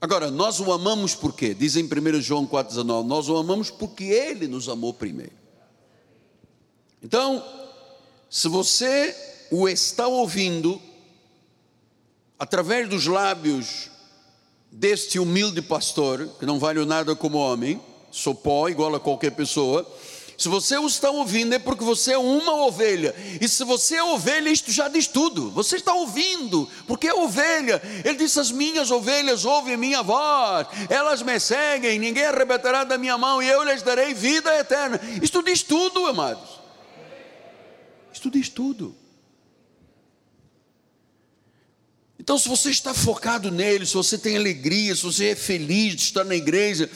Agora, 0.00 0.28
nós 0.28 0.58
o 0.58 0.72
amamos 0.72 1.14
por 1.14 1.32
quê? 1.32 1.54
Diz 1.54 1.76
em 1.76 1.84
1 1.84 2.20
João 2.20 2.44
4,19: 2.44 3.06
Nós 3.06 3.28
o 3.28 3.36
amamos 3.36 3.70
porque 3.70 4.02
Ele 4.02 4.48
nos 4.48 4.68
amou 4.68 4.92
primeiro. 4.92 5.30
Então, 7.00 7.40
se 8.28 8.48
você 8.48 9.14
o 9.48 9.68
está 9.68 10.08
ouvindo, 10.08 10.82
através 12.36 12.88
dos 12.88 13.06
lábios 13.06 13.88
deste 14.72 15.20
humilde 15.20 15.62
pastor, 15.62 16.26
que 16.40 16.44
não 16.44 16.58
vale 16.58 16.84
nada 16.84 17.14
como 17.14 17.38
homem, 17.38 17.80
sou 18.10 18.34
pó 18.34 18.68
igual 18.68 18.92
a 18.96 18.98
qualquer 18.98 19.30
pessoa, 19.30 19.88
se 20.42 20.48
você 20.48 20.76
o 20.76 20.88
está 20.88 21.08
ouvindo, 21.08 21.54
é 21.54 21.58
porque 21.60 21.84
você 21.84 22.14
é 22.14 22.18
uma 22.18 22.66
ovelha. 22.66 23.14
E 23.40 23.46
se 23.46 23.62
você 23.62 23.94
é 23.94 24.02
ovelha, 24.02 24.50
isto 24.50 24.72
já 24.72 24.88
diz 24.88 25.06
tudo. 25.06 25.52
Você 25.52 25.76
está 25.76 25.94
ouvindo, 25.94 26.68
porque 26.84 27.06
é 27.06 27.14
ovelha. 27.14 27.80
Ele 28.04 28.16
disse: 28.16 28.40
As 28.40 28.50
minhas 28.50 28.90
ovelhas 28.90 29.44
ouvem 29.44 29.76
minha 29.76 30.02
voz, 30.02 30.66
elas 30.90 31.22
me 31.22 31.38
seguem, 31.38 31.96
ninguém 32.00 32.24
arrebatará 32.24 32.82
da 32.82 32.98
minha 32.98 33.16
mão, 33.16 33.40
e 33.40 33.48
eu 33.48 33.62
lhes 33.62 33.82
darei 33.82 34.14
vida 34.14 34.52
eterna. 34.58 35.00
Isto 35.22 35.44
diz 35.44 35.62
tudo, 35.62 36.06
amados. 36.06 36.60
Isto 38.12 38.28
diz 38.28 38.48
tudo. 38.48 38.96
Então, 42.18 42.36
se 42.36 42.48
você 42.48 42.70
está 42.70 42.92
focado 42.92 43.48
nele, 43.48 43.86
se 43.86 43.94
você 43.94 44.18
tem 44.18 44.36
alegria, 44.36 44.94
se 44.96 45.02
você 45.02 45.26
é 45.26 45.36
feliz 45.36 45.94
de 45.94 46.02
estar 46.02 46.24
na 46.24 46.34
igreja, 46.34 46.90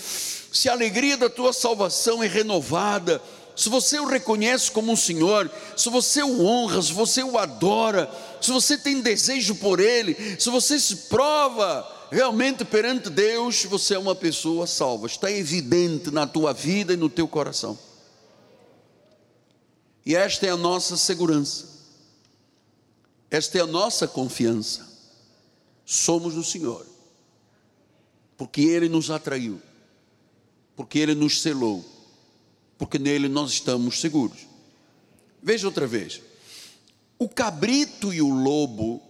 se 0.56 0.70
a 0.70 0.72
alegria 0.72 1.16
da 1.18 1.28
tua 1.28 1.52
salvação 1.52 2.22
é 2.22 2.26
renovada, 2.26 3.20
se 3.54 3.68
você 3.68 4.00
o 4.00 4.06
reconhece 4.06 4.70
como 4.70 4.90
um 4.90 4.96
Senhor, 4.96 5.50
se 5.76 5.90
você 5.90 6.22
o 6.22 6.44
honra, 6.44 6.80
se 6.80 6.92
você 6.92 7.22
o 7.22 7.36
adora, 7.36 8.10
se 8.40 8.50
você 8.50 8.78
tem 8.78 9.02
desejo 9.02 9.54
por 9.56 9.80
Ele, 9.80 10.14
se 10.40 10.48
você 10.48 10.80
se 10.80 10.96
prova 11.08 11.86
realmente 12.10 12.64
perante 12.64 13.10
Deus, 13.10 13.64
você 13.64 13.94
é 13.94 13.98
uma 13.98 14.14
pessoa 14.14 14.66
salva, 14.66 15.06
está 15.06 15.30
evidente 15.30 16.10
na 16.10 16.26
tua 16.26 16.54
vida 16.54 16.94
e 16.94 16.96
no 16.96 17.10
teu 17.10 17.28
coração. 17.28 17.78
E 20.04 20.16
esta 20.16 20.46
é 20.46 20.50
a 20.50 20.56
nossa 20.56 20.96
segurança, 20.96 21.66
esta 23.30 23.58
é 23.58 23.60
a 23.60 23.66
nossa 23.66 24.08
confiança. 24.08 24.86
Somos 25.84 26.34
do 26.34 26.42
Senhor, 26.42 26.86
porque 28.38 28.62
Ele 28.62 28.88
nos 28.88 29.10
atraiu, 29.10 29.60
porque 30.76 30.98
Ele 30.98 31.14
nos 31.14 31.40
selou, 31.40 31.84
porque 32.78 32.98
nele 32.98 33.28
nós 33.28 33.50
estamos 33.50 34.00
seguros. 34.00 34.46
Veja 35.42 35.66
outra 35.66 35.86
vez: 35.86 36.20
o 37.18 37.28
cabrito 37.28 38.12
e 38.12 38.20
o 38.20 38.28
lobo 38.28 39.02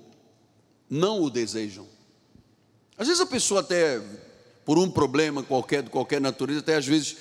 não 0.89 1.23
o 1.23 1.29
desejam. 1.29 1.87
Às 2.97 3.09
vezes 3.09 3.21
a 3.21 3.27
pessoa 3.27 3.61
até 3.61 4.01
por 4.65 4.79
um 4.79 4.91
problema 4.91 5.43
qualquer 5.43 5.83
de 5.83 5.91
qualquer 5.91 6.21
natureza, 6.21 6.61
até 6.61 6.77
às 6.77 6.87
vezes 6.87 7.17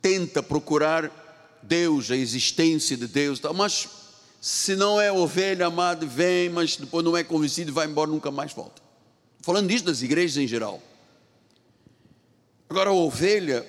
tenta 0.00 0.42
procurar 0.42 1.10
Deus, 1.62 2.10
a 2.10 2.16
existência 2.16 2.96
de 2.96 3.06
Deus, 3.06 3.40
mas 3.54 3.88
se 4.40 4.74
não 4.74 5.00
é 5.00 5.12
ovelha 5.12 5.66
amada, 5.66 6.04
vem, 6.04 6.50
mas 6.50 6.76
depois 6.76 7.04
não 7.04 7.16
é 7.16 7.22
convencido 7.22 7.70
e 7.70 7.72
vai 7.72 7.86
embora, 7.86 8.10
nunca 8.10 8.30
mais 8.30 8.52
volta. 8.52 8.82
Falando 9.40 9.68
disso 9.68 9.84
das 9.84 10.02
igrejas 10.02 10.36
em 10.36 10.46
geral. 10.46 10.82
Agora, 12.72 12.88
a 12.88 12.94
ovelha 12.94 13.66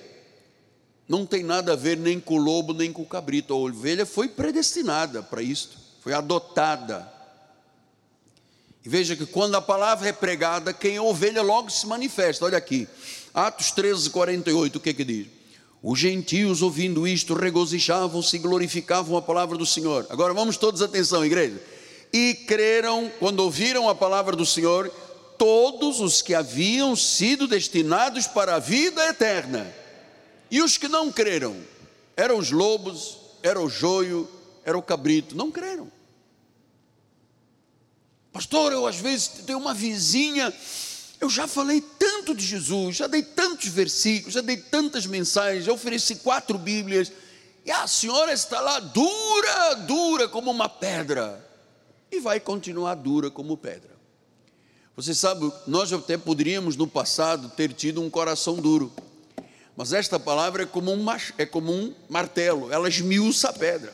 não 1.10 1.26
tem 1.26 1.44
nada 1.44 1.74
a 1.74 1.76
ver 1.76 1.98
nem 1.98 2.22
com 2.22 2.36
o 2.36 2.42
lobo, 2.42 2.74
nem 2.74 2.94
com 2.94 3.02
o 3.02 3.06
cabrito. 3.06 3.54
A 3.54 3.58
ovelha 3.58 4.06
foi 4.06 4.30
predestinada 4.30 5.22
para 5.22 5.42
isto, 5.42 5.78
foi 6.00 6.14
adotada. 6.14 7.12
E 8.82 8.88
veja 8.88 9.14
que 9.14 9.26
quando 9.26 9.56
a 9.56 9.62
palavra 9.62 10.08
é 10.08 10.14
pregada, 10.14 10.72
quem 10.72 10.96
é 10.96 11.02
ovelha 11.02 11.42
logo 11.42 11.70
se 11.70 11.86
manifesta. 11.86 12.46
Olha 12.46 12.58
aqui, 12.58 12.88
Atos 13.34 13.72
13, 13.72 14.10
48, 14.10 14.78
o 14.78 14.80
que 14.80 14.92
é 14.92 14.94
que 14.94 15.04
diz? 15.04 15.28
Os 15.82 16.00
gentios, 16.00 16.62
ouvindo 16.62 17.06
isto, 17.06 17.34
regozijavam-se 17.34 18.38
e 18.38 18.40
glorificavam 18.40 19.18
a 19.18 19.22
palavra 19.22 19.58
do 19.58 19.66
Senhor. 19.66 20.08
Agora 20.10 20.34
vamos 20.34 20.56
todos 20.56 20.82
atenção, 20.82 21.26
igreja. 21.26 21.62
E 22.14 22.36
creram, 22.48 23.12
quando 23.20 23.42
ouviram 23.42 23.90
a 23.90 23.96
palavra 23.96 24.34
do 24.34 24.46
Senhor, 24.46 24.90
todos 25.44 26.00
os 26.00 26.22
que 26.22 26.34
haviam 26.34 26.96
sido 26.96 27.50
destinados 27.50 28.28
para 28.28 28.56
a 28.56 28.60
vida 28.60 29.06
eterna. 29.10 29.70
E 30.50 30.62
os 30.62 30.78
que 30.78 30.88
não 30.88 31.12
creram, 31.12 31.54
eram 32.16 32.38
os 32.38 32.50
lobos, 32.50 33.18
era 33.44 33.60
o 33.60 33.68
joio, 33.68 34.30
era 34.64 34.78
o 34.78 34.82
cabrito, 34.82 35.36
não 35.36 35.52
creram. 35.52 35.92
Pastor, 38.32 38.72
eu 38.72 38.88
às 38.88 38.96
vezes 38.96 39.28
tenho 39.46 39.60
uma 39.60 39.74
vizinha 39.74 40.54
eu 41.20 41.30
já 41.30 41.46
falei 41.46 41.82
tanto 42.00 42.34
de 42.34 42.46
Jesus, 42.46 42.98
já 42.98 43.08
dei 43.08 43.24
tantos 43.24 43.68
versículos, 43.68 44.34
já 44.34 44.42
dei 44.42 44.58
tantas 44.58 45.06
mensagens, 45.06 45.66
já 45.66 45.72
ofereci 45.74 46.16
quatro 46.18 46.58
Bíblias, 46.58 47.12
e 47.66 47.72
a 47.72 47.86
senhora 47.88 48.32
está 48.32 48.60
lá 48.60 48.80
dura, 48.80 49.74
dura 49.88 50.28
como 50.28 50.52
uma 50.52 50.68
pedra, 50.68 51.46
e 52.12 52.20
vai 52.20 52.40
continuar 52.42 52.96
dura 52.96 53.32
como 53.32 53.58
pedra. 53.58 53.93
Você 54.96 55.16
sabe, 55.16 55.52
nós 55.66 55.92
até 55.92 56.18
poderíamos 56.18 56.76
no 56.76 56.88
passado 56.88 57.50
ter 57.50 57.74
tido 57.74 58.02
um 58.02 58.10
coração 58.10 58.56
duro, 58.56 58.94
mas 59.76 59.92
esta 59.92 60.20
palavra 60.20 60.64
é 60.64 60.66
como 60.68 60.92
um, 60.94 61.06
é 61.38 61.46
como 61.46 61.74
um 61.74 61.96
martelo, 62.08 62.72
ela 62.72 62.88
esmiuça 62.88 63.50
a 63.50 63.54
pedra. 63.54 63.94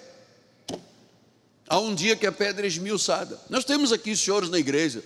Há 1.69 1.79
um 1.79 1.95
dia 1.95 2.15
que 2.15 2.25
a 2.25 2.31
pedra 2.31 2.65
é 2.65 2.67
esmiuçada. 2.67 3.39
Nós 3.49 3.63
temos 3.63 3.93
aqui 3.93 4.15
senhores 4.15 4.49
na 4.49 4.57
igreja 4.57 5.03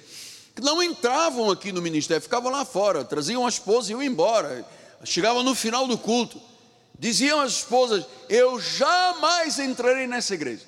que 0.56 0.62
não 0.62 0.82
entravam 0.82 1.51
aqui 1.51 1.71
no 1.71 1.82
ministério, 1.82 2.21
ficavam 2.21 2.51
lá 2.51 2.63
fora, 2.63 3.03
traziam 3.03 3.45
a 3.45 3.49
esposa 3.49 3.89
e 3.89 3.91
iam 3.91 4.01
embora. 4.01 4.65
Chegavam 5.03 5.43
no 5.43 5.53
final 5.53 5.88
do 5.88 5.97
culto, 5.97 6.39
diziam 6.97 7.41
às 7.41 7.58
esposas: 7.58 8.06
Eu 8.29 8.60
jamais 8.60 9.60
entrarei 9.60 10.08
nessa 10.08 10.34
igreja. 10.34 10.65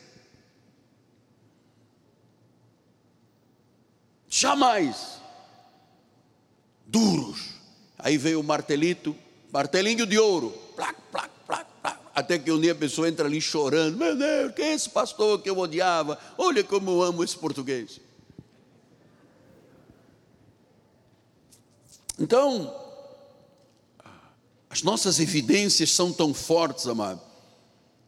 Jamais. 4.27 5.14
Duros. 6.95 7.49
Aí 7.99 8.17
veio 8.17 8.39
o 8.39 8.43
martelito, 8.43 9.13
martelinho 9.51 10.05
de 10.05 10.17
ouro, 10.17 10.51
plac, 10.77 10.95
plac, 11.11 11.29
plac, 11.45 11.69
plac. 11.81 11.99
Até 12.15 12.39
que 12.39 12.49
um 12.49 12.61
dia 12.61 12.71
a 12.71 12.75
pessoa 12.75 13.09
entra 13.09 13.25
ali 13.25 13.41
chorando: 13.41 13.97
Meu 13.97 14.15
Deus, 14.15 14.53
quem 14.55 14.67
é 14.67 14.73
esse 14.73 14.89
pastor 14.89 15.41
que 15.41 15.49
eu 15.49 15.57
odiava? 15.57 16.17
Olha 16.37 16.63
como 16.63 16.91
eu 16.91 17.03
amo 17.03 17.21
esse 17.21 17.37
português. 17.37 17.99
Então, 22.17 22.73
as 24.69 24.81
nossas 24.81 25.19
evidências 25.19 25.91
são 25.91 26.13
tão 26.13 26.33
fortes, 26.33 26.87
amado. 26.87 27.19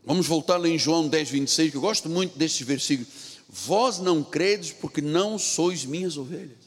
Vamos 0.06 0.28
voltar 0.28 0.56
lá 0.56 0.69
em 0.69 0.80
João 0.80 1.10
10, 1.10 1.30
26, 1.30 1.71
que 1.71 1.76
eu 1.76 1.82
gosto 1.82 2.08
muito 2.08 2.39
destes 2.39 2.65
versículos. 2.65 3.12
Vós 3.50 4.00
não 4.00 4.23
credes 4.23 4.71
porque 4.71 5.02
não 5.02 5.38
sois 5.38 5.84
minhas 5.84 6.15
ovelhas. 6.15 6.66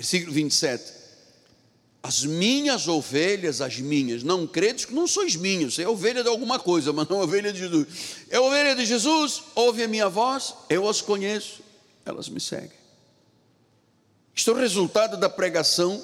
Versículo 0.00 0.32
27. 0.32 0.94
As 2.02 2.24
minhas 2.24 2.88
ovelhas, 2.88 3.60
as 3.60 3.78
minhas, 3.78 4.22
não 4.22 4.46
credes 4.46 4.86
que 4.86 4.94
não 4.94 5.06
sois 5.06 5.36
minhas, 5.36 5.78
é 5.78 5.86
ovelha 5.86 6.22
de 6.22 6.28
alguma 6.30 6.58
coisa, 6.58 6.90
mas 6.90 7.06
não 7.06 7.18
ovelha 7.18 7.52
de 7.52 7.58
Jesus. 7.58 7.86
É 8.30 8.40
ovelha 8.40 8.74
de 8.74 8.86
Jesus, 8.86 9.42
ouve 9.54 9.82
a 9.82 9.88
minha 9.88 10.08
voz, 10.08 10.54
eu 10.70 10.88
as 10.88 11.02
conheço, 11.02 11.60
elas 12.02 12.30
me 12.30 12.40
seguem. 12.40 12.72
Isto 14.34 14.52
é 14.52 14.54
o 14.54 14.56
resultado 14.56 15.18
da 15.18 15.28
pregação 15.28 16.02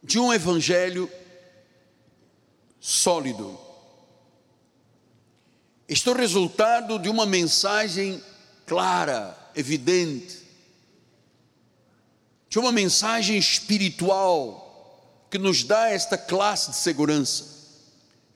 de 0.00 0.20
um 0.20 0.32
evangelho 0.32 1.10
sólido. 2.78 3.58
Isto 5.88 6.10
é 6.10 6.12
o 6.12 6.16
resultado 6.16 7.00
de 7.00 7.08
uma 7.08 7.26
mensagem 7.26 8.22
clara, 8.64 9.36
evidente, 9.56 10.41
de 12.52 12.58
uma 12.58 12.70
mensagem 12.70 13.38
espiritual 13.38 15.24
que 15.30 15.38
nos 15.38 15.64
dá 15.64 15.88
esta 15.88 16.18
classe 16.18 16.70
de 16.70 16.76
segurança. 16.76 17.46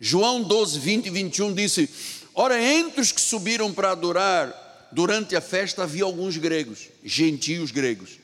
João 0.00 0.42
12, 0.42 0.79
20 0.79 1.05
e 1.05 1.11
21 1.11 1.52
disse: 1.52 1.90
Ora, 2.35 2.59
entre 2.59 3.02
os 3.02 3.12
que 3.12 3.20
subiram 3.20 3.74
para 3.74 3.90
adorar 3.90 4.88
durante 4.90 5.37
a 5.37 5.40
festa 5.42 5.83
havia 5.83 6.05
alguns 6.05 6.38
gregos, 6.38 6.88
gentios 7.05 7.70
gregos. 7.70 8.18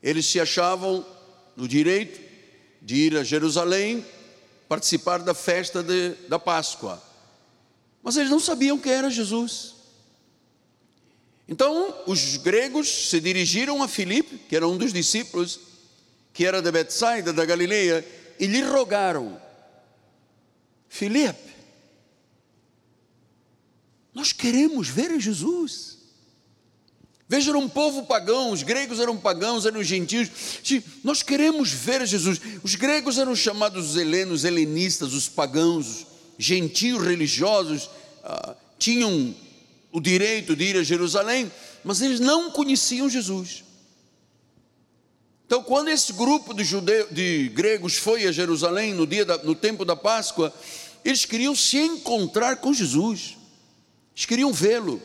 Eles 0.00 0.26
se 0.26 0.38
achavam 0.38 1.04
no 1.56 1.66
direito 1.66 2.20
de 2.80 2.94
ir 2.94 3.16
a 3.16 3.24
Jerusalém 3.24 4.06
participar 4.68 5.18
da 5.18 5.34
festa 5.34 5.82
de, 5.82 6.10
da 6.28 6.38
Páscoa. 6.38 7.02
Mas 8.00 8.16
eles 8.16 8.30
não 8.30 8.38
sabiam 8.38 8.78
quem 8.78 8.92
era 8.92 9.10
Jesus. 9.10 9.74
Então, 11.50 11.92
os 12.06 12.36
gregos 12.36 13.08
se 13.10 13.20
dirigiram 13.20 13.82
a 13.82 13.88
Filipe, 13.88 14.38
que 14.48 14.54
era 14.54 14.68
um 14.68 14.78
dos 14.78 14.92
discípulos, 14.92 15.58
que 16.32 16.46
era 16.46 16.62
de 16.62 16.70
Betsaida, 16.70 17.32
da 17.32 17.44
Galileia, 17.44 18.06
e 18.38 18.46
lhe 18.46 18.62
rogaram: 18.62 19.42
Filipe, 20.88 21.50
nós 24.14 24.32
queremos 24.32 24.88
ver 24.88 25.18
Jesus. 25.18 25.98
Veja, 27.28 27.50
era 27.50 27.58
um 27.58 27.68
povo 27.68 28.06
pagão, 28.06 28.52
os 28.52 28.62
gregos 28.62 29.00
eram 29.00 29.16
pagãos, 29.16 29.66
eram 29.66 29.82
gentios. 29.82 30.28
Nós 31.02 31.20
queremos 31.20 31.72
ver 31.72 32.06
Jesus. 32.06 32.40
Os 32.62 32.76
gregos 32.76 33.18
eram 33.18 33.34
chamados 33.34 33.90
os 33.90 33.96
helenos, 33.96 34.44
helenistas, 34.44 35.14
os 35.14 35.28
pagãos, 35.28 36.06
gentios 36.38 37.04
religiosos, 37.04 37.90
ah, 38.22 38.54
tinham 38.78 39.34
o 39.92 40.00
direito 40.00 40.54
de 40.54 40.64
ir 40.64 40.76
a 40.76 40.82
Jerusalém, 40.82 41.50
mas 41.84 42.00
eles 42.00 42.20
não 42.20 42.50
conheciam 42.50 43.08
Jesus. 43.08 43.64
Então, 45.46 45.62
quando 45.64 45.88
esse 45.88 46.12
grupo 46.12 46.54
de, 46.54 46.62
judeu, 46.62 47.08
de 47.10 47.48
gregos 47.48 47.96
foi 47.96 48.24
a 48.24 48.32
Jerusalém 48.32 48.94
no, 48.94 49.04
dia 49.04 49.24
da, 49.24 49.36
no 49.38 49.54
tempo 49.54 49.84
da 49.84 49.96
Páscoa, 49.96 50.54
eles 51.04 51.24
queriam 51.24 51.56
se 51.56 51.76
encontrar 51.76 52.58
com 52.58 52.72
Jesus. 52.72 53.36
Eles 54.14 54.26
queriam 54.26 54.52
vê-lo. 54.52 55.02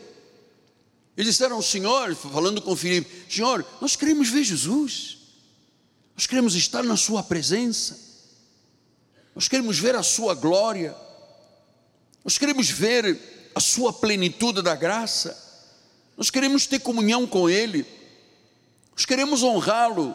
Eles 1.16 1.32
disseram 1.32 1.56
ao 1.56 1.62
Senhor, 1.62 2.14
falando 2.14 2.62
com 2.62 2.76
Filipe: 2.76 3.10
Senhor, 3.28 3.66
nós 3.80 3.96
queremos 3.96 4.28
ver 4.28 4.44
Jesus, 4.44 5.16
nós 6.14 6.26
queremos 6.26 6.54
estar 6.54 6.84
na 6.84 6.96
Sua 6.96 7.22
presença, 7.22 7.98
nós 9.34 9.48
queremos 9.48 9.78
ver 9.78 9.96
a 9.96 10.02
Sua 10.02 10.34
glória, 10.34 10.94
nós 12.22 12.38
queremos 12.38 12.68
ver 12.68 13.35
a 13.56 13.60
Sua 13.60 13.90
plenitude 13.90 14.60
da 14.60 14.74
graça, 14.74 15.34
nós 16.14 16.28
queremos 16.28 16.66
ter 16.66 16.78
comunhão 16.78 17.26
com 17.26 17.48
Ele, 17.48 17.86
nós 18.92 19.06
queremos 19.06 19.42
honrá-lo, 19.42 20.14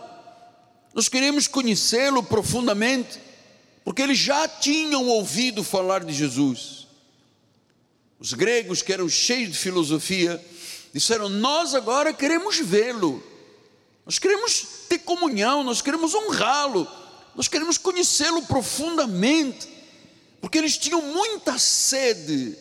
nós 0.93 1.09
queremos 1.09 1.47
conhecê-lo 1.47 2.21
profundamente, 2.21 3.19
porque 3.83 4.03
eles 4.03 4.19
já 4.19 4.47
tinham 4.47 5.07
ouvido 5.07 5.63
falar 5.63 6.03
de 6.03 6.13
Jesus. 6.13 6.85
Os 8.19 8.31
gregos, 8.33 8.83
que 8.83 8.93
eram 8.93 9.09
cheios 9.09 9.53
de 9.53 9.57
filosofia, 9.57 10.39
disseram: 10.93 11.27
Nós 11.27 11.73
agora 11.73 12.13
queremos 12.13 12.59
vê-lo, 12.59 13.23
nós 14.05 14.19
queremos 14.19 14.67
ter 14.87 14.99
comunhão, 14.99 15.63
nós 15.63 15.81
queremos 15.81 16.13
honrá-lo, 16.13 16.87
nós 17.35 17.47
queremos 17.47 17.79
conhecê-lo 17.79 18.43
profundamente. 18.43 19.67
Porque 20.39 20.59
eles 20.59 20.77
tinham 20.77 21.01
muita 21.01 21.57
sede 21.57 22.55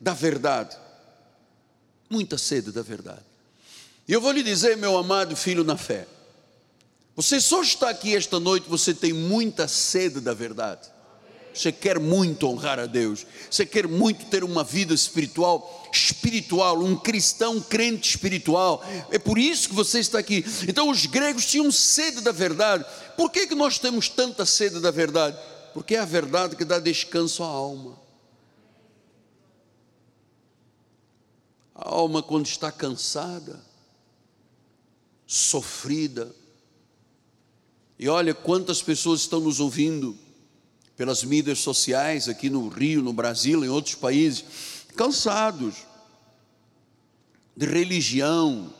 da 0.00 0.12
verdade. 0.12 0.76
Muita 2.08 2.38
sede 2.38 2.70
da 2.72 2.82
verdade. 2.82 3.22
E 4.06 4.12
eu 4.12 4.20
vou 4.20 4.32
lhe 4.32 4.42
dizer, 4.42 4.76
meu 4.76 4.96
amado 4.96 5.34
filho 5.34 5.64
na 5.64 5.76
fé, 5.76 6.06
você 7.16 7.40
só 7.40 7.62
está 7.62 7.90
aqui 7.90 8.14
esta 8.14 8.40
noite, 8.40 8.68
você 8.68 8.92
tem 8.92 9.12
muita 9.12 9.68
sede 9.68 10.20
da 10.20 10.34
verdade. 10.34 10.94
Você 11.54 11.70
quer 11.70 12.00
muito 12.00 12.48
honrar 12.48 12.80
a 12.80 12.86
Deus. 12.86 13.24
Você 13.48 13.64
quer 13.64 13.86
muito 13.86 14.26
ter 14.26 14.42
uma 14.42 14.64
vida 14.64 14.92
espiritual, 14.92 15.88
espiritual, 15.92 16.82
um 16.82 16.96
cristão 16.96 17.60
crente 17.60 18.10
espiritual. 18.10 18.84
É 19.08 19.20
por 19.20 19.38
isso 19.38 19.68
que 19.68 19.74
você 19.74 20.00
está 20.00 20.18
aqui. 20.18 20.44
Então 20.66 20.90
os 20.90 21.06
gregos 21.06 21.46
tinham 21.46 21.70
sede 21.70 22.20
da 22.22 22.32
verdade. 22.32 22.84
Por 23.16 23.30
que, 23.30 23.46
que 23.46 23.54
nós 23.54 23.78
temos 23.78 24.08
tanta 24.08 24.44
sede 24.44 24.80
da 24.80 24.90
verdade? 24.90 25.38
Porque 25.72 25.94
é 25.94 26.00
a 26.00 26.04
verdade 26.04 26.56
que 26.56 26.64
dá 26.64 26.80
descanso 26.80 27.44
à 27.44 27.46
alma. 27.46 28.03
A 31.84 31.90
alma, 31.90 32.22
quando 32.22 32.46
está 32.46 32.72
cansada, 32.72 33.62
sofrida, 35.26 36.34
e 37.98 38.08
olha 38.08 38.32
quantas 38.32 38.80
pessoas 38.80 39.20
estão 39.20 39.38
nos 39.38 39.60
ouvindo 39.60 40.18
pelas 40.96 41.22
mídias 41.22 41.58
sociais 41.58 42.26
aqui 42.26 42.48
no 42.48 42.68
Rio, 42.68 43.02
no 43.02 43.12
Brasil, 43.12 43.62
em 43.62 43.68
outros 43.68 43.94
países, 43.94 44.44
cansados 44.96 45.84
de 47.54 47.66
religião. 47.66 48.72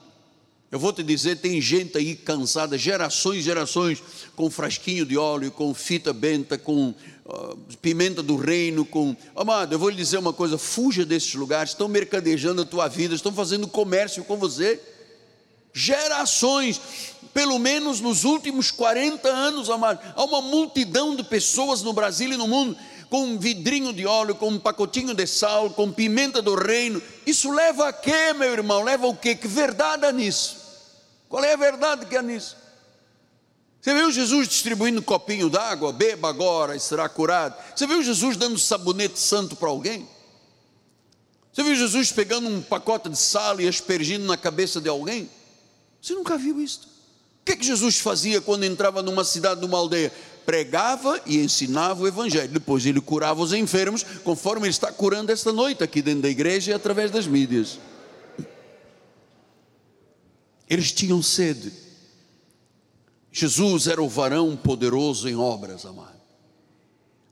Eu 0.74 0.80
vou 0.80 0.92
te 0.92 1.04
dizer, 1.04 1.36
tem 1.36 1.60
gente 1.60 1.96
aí 1.96 2.16
cansada, 2.16 2.76
gerações 2.76 3.44
gerações, 3.44 4.02
com 4.34 4.50
frasquinho 4.50 5.06
de 5.06 5.16
óleo, 5.16 5.52
com 5.52 5.72
fita 5.72 6.12
benta, 6.12 6.58
com 6.58 6.92
uh, 7.24 7.56
pimenta 7.80 8.24
do 8.24 8.34
reino, 8.34 8.84
com. 8.84 9.14
Amado, 9.36 9.72
eu 9.72 9.78
vou 9.78 9.88
lhe 9.88 9.94
dizer 9.94 10.18
uma 10.18 10.32
coisa: 10.32 10.58
fuja 10.58 11.04
desses 11.04 11.32
lugares, 11.34 11.70
estão 11.70 11.86
mercadejando 11.86 12.62
a 12.62 12.64
tua 12.64 12.88
vida, 12.88 13.14
estão 13.14 13.32
fazendo 13.32 13.68
comércio 13.68 14.24
com 14.24 14.36
você. 14.36 14.80
Gerações, 15.72 16.80
pelo 17.32 17.56
menos 17.56 18.00
nos 18.00 18.24
últimos 18.24 18.72
40 18.72 19.28
anos, 19.28 19.70
amado, 19.70 20.00
há 20.16 20.24
uma 20.24 20.42
multidão 20.42 21.14
de 21.14 21.22
pessoas 21.22 21.82
no 21.82 21.92
Brasil 21.92 22.32
e 22.32 22.36
no 22.36 22.48
mundo 22.48 22.76
com 23.08 23.22
um 23.22 23.38
vidrinho 23.38 23.92
de 23.92 24.06
óleo, 24.06 24.34
com 24.34 24.48
um 24.48 24.58
pacotinho 24.58 25.14
de 25.14 25.24
sal, 25.24 25.70
com 25.70 25.92
pimenta 25.92 26.42
do 26.42 26.56
reino. 26.56 27.00
Isso 27.24 27.52
leva 27.52 27.90
a 27.90 27.92
quê, 27.92 28.32
meu 28.36 28.52
irmão? 28.52 28.82
Leva 28.82 29.06
o 29.06 29.14
quê? 29.14 29.36
Que 29.36 29.46
verdade 29.46 30.04
há 30.04 30.10
nisso? 30.10 30.63
Qual 31.34 31.42
é 31.42 31.52
a 31.52 31.56
verdade 31.56 32.06
que 32.06 32.16
há 32.16 32.22
nisso? 32.22 32.56
Você 33.80 33.92
viu 33.92 34.08
Jesus 34.12 34.46
distribuindo 34.46 35.00
um 35.00 35.02
copinho 35.02 35.50
d'água? 35.50 35.92
Beba 35.92 36.28
agora 36.28 36.76
e 36.76 36.78
será 36.78 37.08
curado. 37.08 37.56
Você 37.74 37.88
viu 37.88 38.00
Jesus 38.04 38.36
dando 38.36 38.56
sabonete 38.56 39.18
santo 39.18 39.56
para 39.56 39.68
alguém? 39.68 40.08
Você 41.52 41.64
viu 41.64 41.74
Jesus 41.74 42.12
pegando 42.12 42.48
um 42.48 42.62
pacote 42.62 43.08
de 43.08 43.18
sal 43.18 43.60
e 43.60 43.66
aspergindo 43.66 44.24
na 44.26 44.36
cabeça 44.36 44.80
de 44.80 44.88
alguém? 44.88 45.28
Você 46.00 46.14
nunca 46.14 46.38
viu 46.38 46.60
isso? 46.60 46.82
O 47.40 47.44
que, 47.46 47.50
é 47.50 47.56
que 47.56 47.66
Jesus 47.66 47.98
fazia 47.98 48.40
quando 48.40 48.62
entrava 48.62 49.02
numa 49.02 49.24
cidade, 49.24 49.60
numa 49.60 49.78
aldeia? 49.78 50.12
Pregava 50.46 51.20
e 51.26 51.38
ensinava 51.38 52.00
o 52.00 52.06
Evangelho. 52.06 52.52
Depois 52.52 52.86
ele 52.86 53.00
curava 53.00 53.42
os 53.42 53.52
enfermos, 53.52 54.04
conforme 54.22 54.66
ele 54.66 54.70
está 54.70 54.92
curando 54.92 55.32
esta 55.32 55.52
noite 55.52 55.82
aqui 55.82 56.00
dentro 56.00 56.22
da 56.22 56.28
igreja 56.28 56.70
e 56.70 56.74
através 56.74 57.10
das 57.10 57.26
mídias. 57.26 57.80
Eles 60.68 60.92
tinham 60.92 61.22
sede. 61.22 61.72
Jesus 63.30 63.86
era 63.86 64.02
o 64.02 64.08
varão 64.08 64.56
poderoso 64.56 65.28
em 65.28 65.36
obras, 65.36 65.84
amado. 65.84 66.14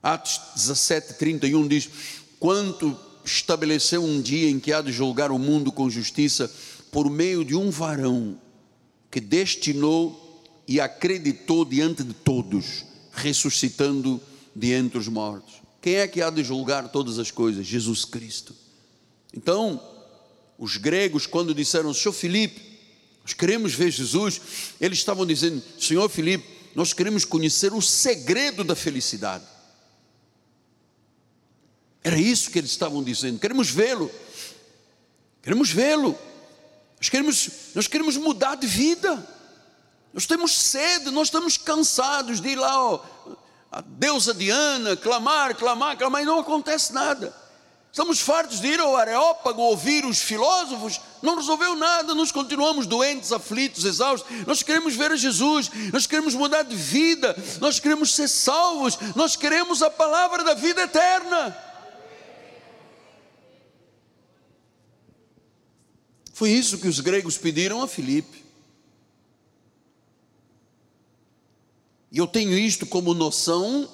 Atos 0.01 0.39
17, 0.55 1.13
31 1.13 1.67
diz: 1.67 1.89
Quanto 2.39 2.97
estabeleceu 3.23 4.03
um 4.03 4.21
dia 4.21 4.49
em 4.49 4.59
que 4.59 4.73
há 4.73 4.81
de 4.81 4.91
julgar 4.91 5.31
o 5.31 5.39
mundo 5.39 5.71
com 5.71 5.89
justiça 5.89 6.51
por 6.91 7.09
meio 7.09 7.45
de 7.45 7.55
um 7.55 7.69
varão 7.69 8.37
que 9.09 9.19
destinou 9.19 10.43
e 10.67 10.79
acreditou 10.79 11.63
diante 11.65 12.03
de 12.03 12.13
todos, 12.13 12.83
ressuscitando 13.11 14.21
de 14.55 14.73
entre 14.73 14.97
os 14.97 15.07
mortos. 15.07 15.55
Quem 15.81 15.95
é 15.95 16.07
que 16.07 16.21
há 16.21 16.29
de 16.29 16.43
julgar 16.43 16.89
todas 16.89 17.19
as 17.19 17.31
coisas? 17.31 17.65
Jesus 17.65 18.05
Cristo. 18.05 18.55
Então, 19.35 19.81
os 20.57 20.77
gregos, 20.77 21.25
quando 21.25 21.53
disseram, 21.53 21.93
Senhor 21.93 22.13
Filipe, 22.13 22.72
nós 23.23 23.33
queremos 23.33 23.73
ver 23.73 23.89
Jesus, 23.89 24.41
eles 24.81 24.97
estavam 24.97 25.25
dizendo, 25.25 25.63
Senhor 25.79 26.09
Filipe, 26.09 26.45
nós 26.75 26.91
queremos 26.91 27.23
conhecer 27.23 27.73
o 27.73 27.81
segredo 27.81 28.63
da 28.63 28.75
felicidade. 28.75 29.45
Era 32.03 32.17
isso 32.17 32.51
que 32.51 32.59
eles 32.59 32.71
estavam 32.71 33.01
dizendo, 33.01 33.39
queremos 33.39 33.69
vê-lo, 33.69 34.11
queremos 35.41 35.71
vê-lo. 35.71 36.17
Nós 36.97 37.09
queremos, 37.09 37.49
nós 37.75 37.87
queremos 37.87 38.17
mudar 38.17 38.55
de 38.55 38.67
vida. 38.67 39.25
Nós 40.13 40.25
temos 40.25 40.51
sede, 40.51 41.09
nós 41.09 41.27
estamos 41.27 41.57
cansados 41.57 42.39
de 42.39 42.49
ir 42.49 42.55
lá, 42.55 42.79
ó, 42.79 43.03
a 43.71 43.81
deusa 43.81 44.33
Diana, 44.33 44.95
clamar, 44.95 45.55
clamar, 45.55 45.97
clamar, 45.97 46.21
e 46.21 46.25
não 46.25 46.39
acontece 46.39 46.93
nada. 46.93 47.35
Estamos 47.93 48.19
fartos 48.21 48.59
de 48.59 48.65
ir 48.69 48.79
ao 48.79 48.97
Areópago 48.97 49.61
ouvir 49.61 50.03
os 50.03 50.17
filósofos, 50.17 50.99
não 51.21 51.35
resolveu 51.35 51.75
nada, 51.75 52.15
nós 52.15 52.31
continuamos 52.31 52.87
doentes, 52.87 53.31
aflitos, 53.31 53.85
exaustos. 53.85 54.35
Nós 54.47 54.63
queremos 54.63 54.95
ver 54.95 55.11
a 55.11 55.15
Jesus, 55.15 55.69
nós 55.91 56.07
queremos 56.07 56.33
mudar 56.33 56.63
de 56.63 56.75
vida, 56.75 57.35
nós 57.61 57.79
queremos 57.79 58.15
ser 58.15 58.27
salvos, 58.27 58.97
nós 59.15 59.35
queremos 59.35 59.83
a 59.83 59.91
palavra 59.91 60.43
da 60.43 60.55
vida 60.55 60.81
eterna. 60.81 61.55
Foi 66.33 66.49
isso 66.49 66.79
que 66.79 66.87
os 66.87 66.99
gregos 66.99 67.37
pediram 67.37 67.83
a 67.83 67.87
Filipe. 67.87 68.43
E 72.11 72.17
eu 72.17 72.25
tenho 72.25 72.57
isto 72.57 72.87
como 72.87 73.13
noção 73.13 73.87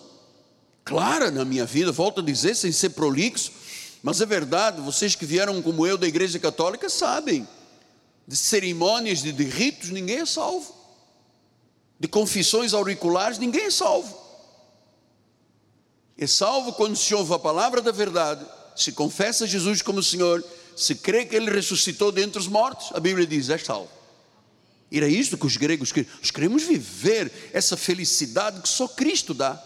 clara 0.86 1.30
na 1.30 1.44
minha 1.44 1.66
vida, 1.66 1.92
volto 1.92 2.22
a 2.22 2.24
dizer, 2.24 2.56
sem 2.56 2.72
ser 2.72 2.92
prolixo, 2.92 3.60
mas 4.02 4.22
é 4.22 4.26
verdade, 4.26 4.82
vocês 4.82 5.16
que 5.16 5.26
vieram 5.26 5.62
como 5.62 5.86
eu 5.86 5.98
da 5.98 6.08
Igreja 6.08 6.40
Católica 6.40 6.90
sabem, 6.90 7.48
de 8.28 8.36
cerimônias, 8.36 9.22
de, 9.22 9.32
de 9.32 9.44
ritos, 9.44 9.90
ninguém 9.90 10.20
é 10.20 10.26
salvo, 10.26 10.76
de 12.00 12.08
confissões 12.08 12.74
auriculares, 12.74 13.38
ninguém 13.38 13.66
é 13.66 13.72
salvo. 13.72 14.18
É 16.18 16.28
salvo 16.28 16.74
quando 16.74 16.96
se 16.96 17.14
ouve 17.16 17.34
a 17.34 17.40
palavra 17.40 17.82
da 17.82 17.92
verdade, 17.92 18.46
se 18.76 18.92
confessa 18.92 19.48
Jesus 19.48 19.82
como 19.82 20.02
Senhor 20.04 20.44
se 20.80 20.96
crê 20.96 21.26
que 21.26 21.36
ele 21.36 21.52
ressuscitou 21.52 22.12
dentre 22.12 22.40
os 22.40 22.48
mortos, 22.48 22.92
a 22.94 23.00
Bíblia 23.00 23.28
diz: 23.28 23.50
é 23.50 23.58
salvo. 23.58 23.90
Era 24.92 25.08
isto 25.08 25.38
que 25.38 25.46
os 25.46 25.58
gregos 25.58 25.92
queriam. 25.92 26.12
Nós 26.20 26.32
queremos 26.32 26.64
viver 26.64 27.32
essa 27.54 27.76
felicidade 27.76 28.62
que 28.62 28.70
só 28.70 28.88
Cristo 28.88 29.34
dá. 29.34 29.62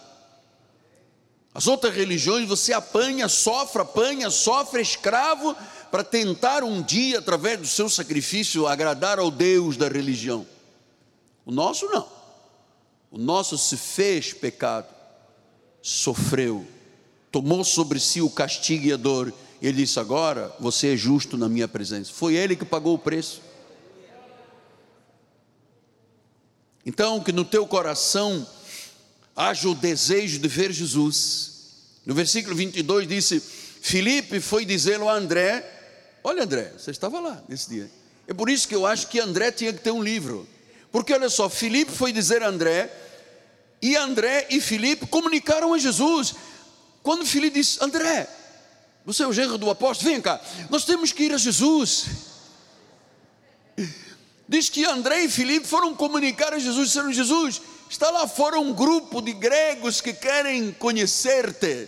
As 1.54 1.68
outras 1.68 1.94
religiões 1.94 2.48
você 2.48 2.74
apanha, 2.74 3.28
sofre, 3.28 3.82
apanha, 3.82 4.30
sofre, 4.30 4.82
escravo, 4.82 5.56
para 5.92 6.04
tentar 6.04 6.64
um 6.64 6.82
dia, 6.82 7.20
através 7.20 7.60
do 7.60 7.68
seu 7.68 7.88
sacrifício, 7.88 8.66
agradar 8.66 9.20
ao 9.20 9.30
Deus 9.30 9.78
da 9.78 9.88
religião. 9.88 10.48
O 11.46 11.52
nosso 11.52 11.86
não. 11.88 12.08
O 13.12 13.18
nosso 13.20 13.58
se 13.60 13.78
fez 13.78 14.34
pecado, 14.34 14.88
sofreu, 15.82 16.66
tomou 17.32 17.64
sobre 17.64 18.00
si 18.00 18.22
o 18.22 18.30
castigo 18.30 18.88
e 18.88 18.94
a 18.94 18.98
dor 18.98 19.32
ele 19.62 19.78
disse: 19.78 20.00
Agora 20.00 20.54
você 20.60 20.94
é 20.94 20.98
justo 20.98 21.38
na 21.38 21.48
minha 21.48 21.68
presença. 21.70 22.12
Foi 22.12 22.36
ele 22.36 22.56
que 22.56 22.66
pagou 22.66 22.96
o 22.96 23.00
preço. 23.00 23.42
Então, 26.86 27.24
que 27.24 27.32
no 27.32 27.46
teu 27.46 27.66
coração 27.66 28.46
haja 29.34 29.70
o 29.70 29.76
desejo 29.76 30.40
de 30.40 30.48
ver 30.50 30.72
Jesus. 30.74 31.53
No 32.06 32.14
versículo 32.14 32.56
22 32.56 33.08
disse: 33.08 33.40
Filipe 33.82 34.40
foi 34.40 34.66
dizê-lo 34.66 35.10
a 35.10 35.14
André. 35.14 35.70
Olha, 36.24 36.44
André, 36.44 36.74
você 36.78 36.92
estava 36.92 37.20
lá 37.20 37.44
nesse 37.48 37.70
dia. 37.70 37.90
É 38.28 38.34
por 38.34 38.50
isso 38.50 38.68
que 38.68 38.76
eu 38.76 38.86
acho 38.86 39.08
que 39.08 39.20
André 39.20 39.52
tinha 39.52 39.74
que 39.74 39.80
ter 39.80 39.92
um 39.92 40.02
livro. 40.02 40.48
Porque 40.92 41.14
olha 41.14 41.30
só, 41.30 41.50
Filipe 41.50 41.92
foi 41.92 42.12
dizer 42.12 42.44
a 42.44 42.48
André, 42.48 42.90
e 43.82 43.96
André 43.96 44.48
e 44.50 44.62
Filipe 44.62 45.08
comunicaram 45.08 45.74
a 45.74 45.78
Jesus. 45.78 46.36
Quando 47.02 47.26
Filipe 47.26 47.60
disse: 47.60 47.84
André, 47.84 48.28
você 49.06 49.24
é 49.24 49.28
o 49.28 49.34
genro 49.34 49.58
do 49.58 49.70
apóstolo, 49.70 50.12
vem 50.12 50.22
cá, 50.22 50.40
nós 50.70 50.86
temos 50.86 51.12
que 51.12 51.24
ir 51.24 51.34
a 51.34 51.38
Jesus. 51.38 52.06
Diz 54.48 54.70
que 54.70 54.86
André 54.86 55.24
e 55.24 55.30
Filipe 55.30 55.68
foram 55.68 55.94
comunicar 55.96 56.54
a 56.54 56.60
Jesus, 56.60 56.88
disseram: 56.88 57.12
Jesus, 57.12 57.62
está 57.94 58.10
lá 58.10 58.28
fora 58.28 58.60
um 58.60 58.74
grupo 58.74 59.22
de 59.22 59.34
gregos 59.34 60.02
que 60.02 60.14
querem 60.14 60.72
conhecer-te, 60.72 61.88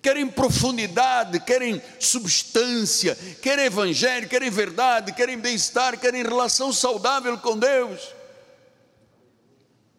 querem 0.00 0.28
profundidade, 0.28 1.40
querem 1.40 1.82
substância, 1.98 3.16
querem 3.42 3.64
evangelho, 3.64 4.28
querem 4.28 4.48
verdade, 4.48 5.12
querem 5.12 5.36
bem-estar, 5.36 5.98
querem 5.98 6.22
relação 6.22 6.72
saudável 6.72 7.36
com 7.38 7.58
Deus. 7.58 8.00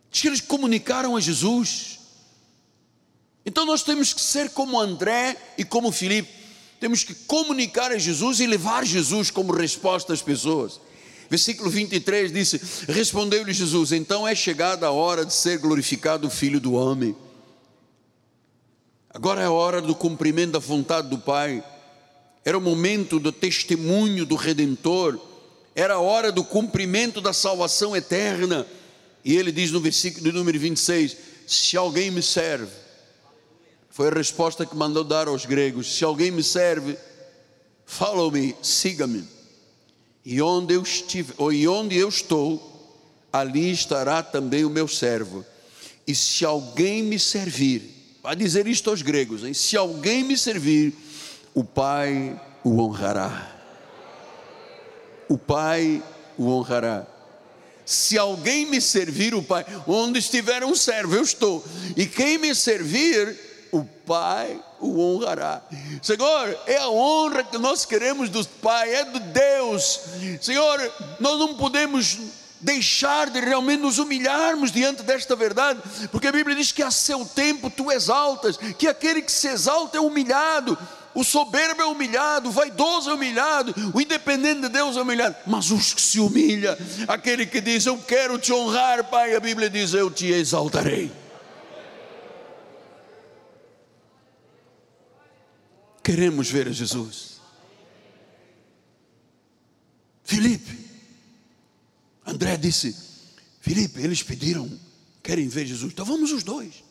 Diz 0.09 0.21
que 0.21 0.27
eles 0.29 0.41
comunicaram 0.41 1.17
a 1.17 1.19
Jesus. 1.19 1.99
Então 3.45 3.65
nós 3.65 3.83
temos 3.83 4.13
que 4.13 4.21
ser 4.21 4.51
como 4.51 4.79
André 4.79 5.35
e 5.57 5.65
como 5.65 5.91
Filipe, 5.91 6.33
temos 6.79 7.03
que 7.03 7.13
comunicar 7.13 7.91
a 7.91 7.97
Jesus 7.97 8.39
e 8.39 8.47
levar 8.47 8.85
Jesus 8.85 9.29
como 9.29 9.51
resposta 9.51 10.13
às 10.13 10.21
pessoas. 10.21 10.79
Versículo 11.29 11.69
23 11.69 12.31
disse: 12.31 12.59
Respondeu-lhe 12.87 13.53
Jesus: 13.53 13.91
Então 13.91 14.27
é 14.27 14.33
chegada 14.33 14.87
a 14.87 14.91
hora 14.91 15.23
de 15.23 15.33
ser 15.33 15.59
glorificado 15.59 16.27
o 16.27 16.31
Filho 16.31 16.59
do 16.59 16.73
Homem. 16.73 17.15
Agora 19.11 19.41
é 19.41 19.45
a 19.45 19.51
hora 19.51 19.81
do 19.81 19.93
cumprimento 19.93 20.53
da 20.53 20.59
vontade 20.59 21.07
do 21.07 21.19
Pai. 21.19 21.63
Era 22.43 22.57
o 22.57 22.61
momento 22.61 23.19
do 23.19 23.31
testemunho 23.31 24.25
do 24.25 24.35
Redentor. 24.35 25.19
Era 25.75 25.95
a 25.95 25.99
hora 25.99 26.31
do 26.31 26.43
cumprimento 26.43 27.21
da 27.21 27.31
salvação 27.31 27.95
eterna. 27.95 28.65
E 29.23 29.35
ele 29.35 29.51
diz 29.51 29.71
no 29.71 29.79
versículo 29.79 30.23
de 30.23 30.31
número 30.31 30.59
26: 30.59 31.15
Se 31.45 31.77
alguém 31.77 32.09
me 32.09 32.23
serve, 32.23 32.71
foi 33.91 34.07
a 34.07 34.13
resposta 34.13 34.65
que 34.65 34.75
mandou 34.75 35.03
dar 35.03 35.27
aos 35.27 35.45
gregos: 35.45 35.95
Se 35.95 36.03
alguém 36.03 36.31
me 36.31 36.43
serve, 36.43 36.97
follow-me, 37.85 38.55
siga-me. 38.63 39.38
E 40.25 40.41
onde 40.41 40.73
eu 40.73 40.83
estiver, 40.83 41.33
ou 41.37 41.51
e 41.51 41.67
onde 41.67 41.97
eu 41.97 42.09
estou, 42.09 42.69
ali 43.31 43.71
estará 43.71 44.21
também 44.21 44.65
o 44.65 44.69
meu 44.69 44.87
servo. 44.87 45.45
E 46.05 46.15
se 46.15 46.43
alguém 46.43 47.03
me 47.03 47.19
servir, 47.19 48.17
vai 48.21 48.35
dizer 48.35 48.67
isto 48.67 48.89
aos 48.89 49.01
gregos, 49.01 49.43
hein? 49.43 49.53
se 49.53 49.77
alguém 49.77 50.23
me 50.23 50.37
servir, 50.37 50.93
o 51.53 51.63
Pai 51.63 52.39
o 52.63 52.79
honrará. 52.81 53.55
O 55.27 55.37
Pai 55.37 56.03
o 56.37 56.49
honrará. 56.49 57.07
Se 57.85 58.17
alguém 58.17 58.67
me 58.67 58.79
servir, 58.79 59.33
o 59.33 59.41
Pai, 59.41 59.65
onde 59.87 60.19
estiver 60.19 60.63
um 60.63 60.75
servo, 60.75 61.15
eu 61.15 61.23
estou. 61.23 61.65
E 61.97 62.05
quem 62.05 62.37
me 62.37 62.53
servir, 62.53 63.35
o 63.71 63.83
Pai 64.05 64.59
o 64.79 64.99
honrará. 64.99 65.61
Senhor, 66.01 66.57
é 66.65 66.77
a 66.77 66.89
honra 66.89 67.43
que 67.43 67.57
nós 67.57 67.85
queremos 67.85 68.29
do 68.29 68.45
Pai, 68.45 68.93
é 68.93 69.05
de 69.05 69.19
Deus. 69.19 69.99
Senhor, 70.41 70.91
nós 71.19 71.37
não 71.39 71.55
podemos 71.55 72.17
deixar 72.61 73.29
de 73.29 73.39
realmente 73.39 73.81
nos 73.81 73.99
humilharmos 73.99 74.71
diante 74.71 75.03
desta 75.03 75.35
verdade, 75.35 75.79
porque 76.11 76.27
a 76.27 76.31
Bíblia 76.31 76.55
diz 76.55 76.71
que 76.71 76.83
a 76.83 76.91
seu 76.91 77.25
tempo 77.25 77.69
tu 77.69 77.91
exaltas, 77.91 78.57
que 78.57 78.87
aquele 78.87 79.21
que 79.21 79.31
se 79.31 79.47
exalta 79.47 79.97
é 79.97 80.01
humilhado. 80.01 80.77
O 81.15 81.23
soberbo 81.23 81.81
é 81.81 81.85
humilhado, 81.85 82.49
o 82.49 82.51
vaidoso 82.51 83.09
é 83.09 83.13
humilhado, 83.13 83.73
o 83.93 83.99
independente 83.99 84.61
de 84.61 84.69
Deus 84.69 84.95
é 84.95 85.01
humilhado, 85.01 85.35
mas 85.45 85.71
os 85.71 85.91
que 85.93 86.01
se 86.01 86.19
humilha, 86.19 86.77
aquele 87.07 87.45
que 87.45 87.59
diz: 87.59 87.85
Eu 87.85 87.97
quero 87.97 88.37
te 88.37 88.53
honrar, 88.53 89.03
Pai, 89.05 89.35
a 89.35 89.39
Bíblia 89.39 89.69
diz: 89.69 89.93
Eu 89.93 90.11
te 90.11 90.27
exaltarei. 90.27 91.11
Queremos 96.09 96.49
ver 96.49 96.73
Jesus. 96.73 97.39
Felipe, 100.23 100.89
André 102.25 102.57
disse: 102.57 102.97
Felipe, 103.61 104.01
eles 104.01 104.23
pediram, 104.23 104.67
querem 105.21 105.47
ver 105.47 105.67
Jesus, 105.67 105.93
então 105.93 106.03
vamos 106.03 106.31
os 106.31 106.41
dois. 106.41 106.83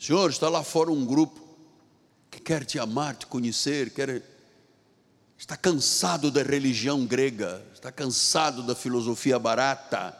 Senhor, 0.00 0.30
está 0.30 0.48
lá 0.48 0.64
fora 0.64 0.90
um 0.90 1.04
grupo 1.04 1.46
que 2.30 2.40
quer 2.40 2.64
te 2.64 2.78
amar, 2.78 3.16
te 3.16 3.26
conhecer, 3.26 3.90
quer 3.90 4.22
está 5.36 5.54
cansado 5.54 6.30
da 6.30 6.42
religião 6.42 7.04
grega, 7.04 7.62
está 7.74 7.92
cansado 7.92 8.62
da 8.62 8.74
filosofia 8.74 9.38
barata, 9.38 10.16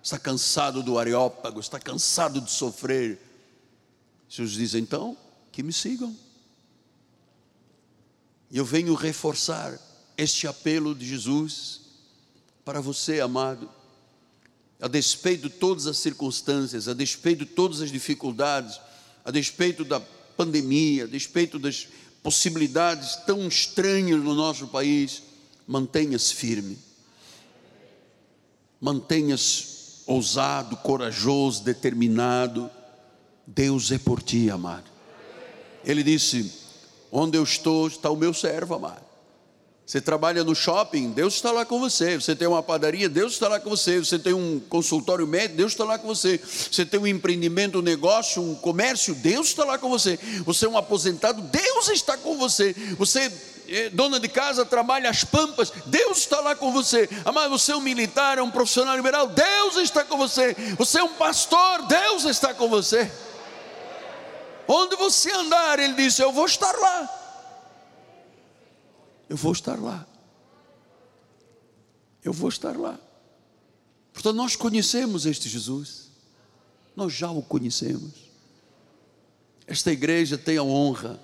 está 0.00 0.20
cansado 0.20 0.84
do 0.84 1.00
areópago, 1.00 1.58
está 1.58 1.80
cansado 1.80 2.40
de 2.40 2.52
sofrer. 2.52 3.20
Jesus 4.28 4.52
diz 4.52 4.74
então 4.76 5.16
que 5.50 5.64
me 5.64 5.72
sigam. 5.72 6.25
E 8.50 8.58
eu 8.58 8.64
venho 8.64 8.94
reforçar 8.94 9.78
este 10.16 10.46
apelo 10.46 10.94
de 10.94 11.06
Jesus 11.06 11.80
para 12.64 12.80
você, 12.80 13.20
amado, 13.20 13.70
a 14.80 14.88
despeito 14.88 15.48
de 15.48 15.54
todas 15.54 15.86
as 15.86 15.98
circunstâncias, 15.98 16.88
a 16.88 16.94
despeito 16.94 17.44
de 17.44 17.52
todas 17.52 17.80
as 17.80 17.90
dificuldades, 17.90 18.80
a 19.24 19.30
despeito 19.30 19.84
da 19.84 20.00
pandemia, 20.00 21.04
a 21.04 21.06
despeito 21.06 21.58
das 21.58 21.88
possibilidades 22.22 23.16
tão 23.26 23.46
estranhas 23.46 24.22
no 24.22 24.34
nosso 24.34 24.66
país, 24.68 25.22
mantenha-se 25.66 26.34
firme, 26.34 26.78
mantenha-se 28.80 30.02
ousado, 30.06 30.76
corajoso, 30.76 31.64
determinado. 31.64 32.70
Deus 33.46 33.90
é 33.92 33.98
por 33.98 34.22
ti, 34.22 34.50
amado. 34.50 34.90
Ele 35.84 36.02
disse: 36.02 36.52
Onde 37.10 37.38
eu 37.38 37.42
estou, 37.42 37.86
está 37.86 38.10
o 38.10 38.16
meu 38.16 38.34
servo, 38.34 38.74
amado. 38.74 39.06
Você 39.86 40.00
trabalha 40.00 40.42
no 40.42 40.52
shopping, 40.52 41.12
Deus 41.12 41.34
está 41.34 41.52
lá 41.52 41.64
com 41.64 41.78
você. 41.78 42.20
Você 42.20 42.34
tem 42.34 42.48
uma 42.48 42.60
padaria, 42.60 43.08
Deus 43.08 43.34
está 43.34 43.46
lá 43.46 43.60
com 43.60 43.70
você. 43.70 44.00
Você 44.00 44.18
tem 44.18 44.32
um 44.32 44.58
consultório 44.68 45.24
médico, 45.28 45.56
Deus 45.56 45.72
está 45.72 45.84
lá 45.84 45.96
com 45.96 46.08
você. 46.08 46.38
Você 46.38 46.84
tem 46.84 46.98
um 46.98 47.06
empreendimento, 47.06 47.78
um 47.78 47.82
negócio, 47.82 48.42
um 48.42 48.56
comércio, 48.56 49.14
Deus 49.14 49.46
está 49.46 49.64
lá 49.64 49.78
com 49.78 49.88
você. 49.88 50.18
Você 50.44 50.66
é 50.66 50.68
um 50.68 50.76
aposentado, 50.76 51.40
Deus 51.40 51.88
está 51.90 52.16
com 52.16 52.36
você. 52.36 52.74
Você 52.98 53.32
é 53.68 53.88
dona 53.90 54.18
de 54.18 54.26
casa, 54.28 54.64
trabalha 54.64 55.08
as 55.08 55.22
pampas, 55.22 55.72
Deus 55.86 56.18
está 56.18 56.40
lá 56.40 56.56
com 56.56 56.72
você. 56.72 57.08
Amado, 57.24 57.50
você 57.50 57.70
é 57.70 57.76
um 57.76 57.80
militar, 57.80 58.38
é 58.38 58.42
um 58.42 58.50
profissional 58.50 58.96
liberal, 58.96 59.28
Deus 59.28 59.76
está 59.76 60.04
com 60.04 60.16
você. 60.16 60.56
Você 60.76 60.98
é 60.98 61.04
um 61.04 61.14
pastor, 61.14 61.86
Deus 61.86 62.24
está 62.24 62.52
com 62.52 62.68
você. 62.68 63.08
Onde 64.68 64.96
você 64.96 65.30
andar, 65.32 65.78
ele 65.78 65.94
disse: 65.94 66.22
Eu 66.22 66.32
vou 66.32 66.46
estar 66.46 66.72
lá 66.72 67.26
eu 69.28 69.36
vou 69.36 69.52
estar 69.52 69.78
lá. 69.78 70.06
Eu 72.22 72.32
vou 72.32 72.48
estar 72.48 72.76
lá. 72.76 72.98
Portanto, 74.12 74.36
nós 74.36 74.56
conhecemos 74.56 75.26
este 75.26 75.48
Jesus, 75.48 76.08
nós 76.94 77.12
já 77.12 77.30
o 77.30 77.42
conhecemos. 77.42 78.12
Esta 79.66 79.92
igreja 79.92 80.38
tem 80.38 80.56
a 80.56 80.62
honra 80.62 81.20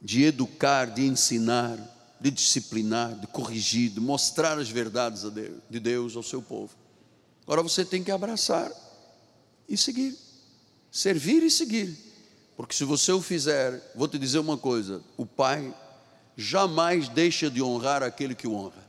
de 0.00 0.24
educar, 0.24 0.86
de 0.86 1.06
ensinar, 1.06 1.78
de 2.20 2.30
disciplinar, 2.30 3.14
de 3.18 3.26
corrigir, 3.26 3.90
de 3.90 4.00
mostrar 4.00 4.58
as 4.58 4.68
verdades 4.68 5.22
de 5.70 5.80
Deus 5.80 6.16
ao 6.16 6.22
seu 6.22 6.42
povo. 6.42 6.74
Agora 7.42 7.62
você 7.62 7.84
tem 7.84 8.02
que 8.02 8.10
abraçar 8.10 8.72
e 9.68 9.76
seguir, 9.76 10.16
servir 10.90 11.42
e 11.42 11.50
seguir, 11.50 11.96
porque 12.56 12.74
se 12.74 12.84
você 12.84 13.12
o 13.12 13.20
fizer, 13.20 13.92
vou 13.94 14.06
te 14.06 14.18
dizer 14.18 14.38
uma 14.38 14.56
coisa: 14.56 15.02
o 15.16 15.26
Pai 15.26 15.74
jamais 16.36 17.08
deixa 17.08 17.50
de 17.50 17.62
honrar 17.62 18.02
aquele 18.02 18.34
que 18.34 18.46
o 18.46 18.54
honra. 18.54 18.84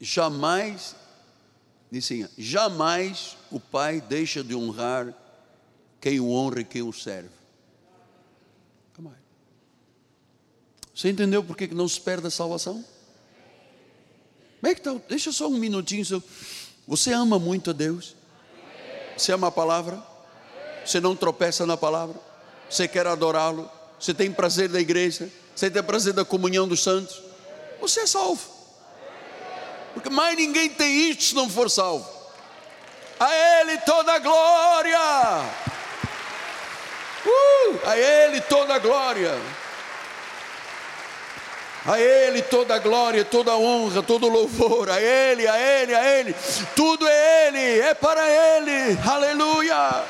Jamais, 0.00 0.94
disse 1.90 2.22
assim, 2.22 2.32
jamais 2.38 3.36
o 3.50 3.58
Pai 3.58 4.00
deixa 4.00 4.44
de 4.44 4.54
honrar 4.54 5.12
quem 6.00 6.20
o 6.20 6.30
honra 6.30 6.60
e 6.60 6.64
quem 6.64 6.82
o 6.82 6.92
serve. 6.92 7.38
Você 10.98 11.10
entendeu 11.10 11.44
por 11.44 11.56
que 11.56 11.68
não 11.68 11.86
se 11.86 12.00
perde 12.00 12.26
a 12.26 12.30
salvação? 12.30 12.84
Como 14.60 14.72
é 14.72 14.74
que 14.74 14.80
está? 14.80 14.92
Deixa 15.08 15.30
só 15.30 15.46
um 15.46 15.56
minutinho. 15.56 16.04
Você 16.88 17.12
ama 17.12 17.38
muito 17.38 17.70
a 17.70 17.72
Deus? 17.72 18.16
Você 19.18 19.32
ama 19.32 19.48
a 19.48 19.50
palavra? 19.50 20.00
Você 20.86 21.00
não 21.00 21.16
tropeça 21.16 21.66
na 21.66 21.76
palavra? 21.76 22.14
Você 22.70 22.86
quer 22.86 23.04
adorá-lo? 23.06 23.68
Você 23.98 24.14
tem 24.14 24.30
prazer 24.30 24.68
da 24.68 24.80
igreja? 24.80 25.28
Você 25.56 25.68
tem 25.68 25.82
prazer 25.82 26.12
da 26.12 26.24
comunhão 26.24 26.68
dos 26.68 26.82
santos? 26.84 27.20
Você 27.80 28.00
é 28.00 28.06
salvo. 28.06 28.40
Porque 29.92 30.08
mais 30.08 30.36
ninguém 30.36 30.70
tem 30.70 31.10
isto 31.10 31.24
se 31.24 31.34
não 31.34 31.50
for 31.50 31.68
salvo. 31.68 32.08
A 33.18 33.34
Ele 33.34 33.78
toda 33.78 34.12
a 34.12 34.18
glória. 34.20 35.00
Uh, 37.26 37.80
a 37.84 37.98
Ele 37.98 38.40
toda 38.42 38.76
a 38.76 38.78
glória. 38.78 39.36
A 41.86 42.00
Ele 42.00 42.42
toda 42.42 42.74
a 42.74 42.78
glória, 42.78 43.24
toda 43.24 43.52
a 43.52 43.56
honra, 43.56 44.02
todo 44.02 44.26
o 44.26 44.30
louvor. 44.30 44.90
A 44.90 45.00
Ele, 45.00 45.46
a 45.46 45.58
Ele, 45.58 45.94
a 45.94 46.04
Ele. 46.04 46.34
Tudo 46.74 47.06
é 47.06 47.48
Ele, 47.48 47.80
é 47.80 47.94
para 47.94 48.22
Ele. 48.28 48.98
Aleluia. 49.06 50.04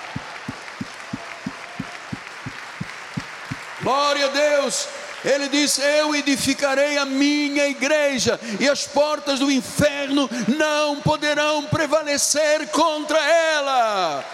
Glória 3.82 4.26
a 4.26 4.28
Deus. 4.28 4.88
Ele 5.24 5.48
diz: 5.48 5.78
Eu 5.78 6.14
edificarei 6.14 6.96
a 6.96 7.04
minha 7.04 7.66
igreja, 7.66 8.38
e 8.60 8.68
as 8.68 8.86
portas 8.86 9.38
do 9.38 9.50
inferno 9.50 10.28
não 10.56 11.00
poderão 11.00 11.64
prevalecer 11.64 12.68
contra 12.68 13.18
ela. 13.18 14.24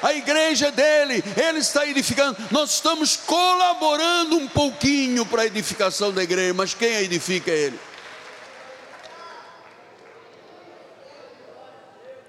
A 0.00 0.14
igreja 0.14 0.68
é 0.68 0.70
dele, 0.70 1.24
ele 1.36 1.58
está 1.58 1.86
edificando. 1.86 2.36
Nós 2.50 2.74
estamos 2.74 3.16
colaborando 3.16 4.36
um 4.36 4.48
pouquinho 4.48 5.26
para 5.26 5.42
a 5.42 5.46
edificação 5.46 6.12
da 6.12 6.22
igreja, 6.22 6.54
mas 6.54 6.74
quem 6.74 6.96
a 6.96 7.02
edifica 7.02 7.50
é 7.50 7.58
ele. 7.58 7.80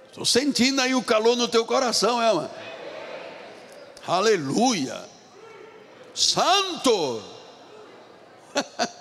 Estou 0.07 0.26
sentindo 0.26 0.82
aí 0.82 0.95
o 0.95 1.03
calor 1.03 1.36
no 1.36 1.47
teu 1.47 1.65
coração, 1.65 2.22
é, 2.22 2.34
mano? 2.34 2.49
Aleluia. 4.07 5.07
Santo. 6.15 7.24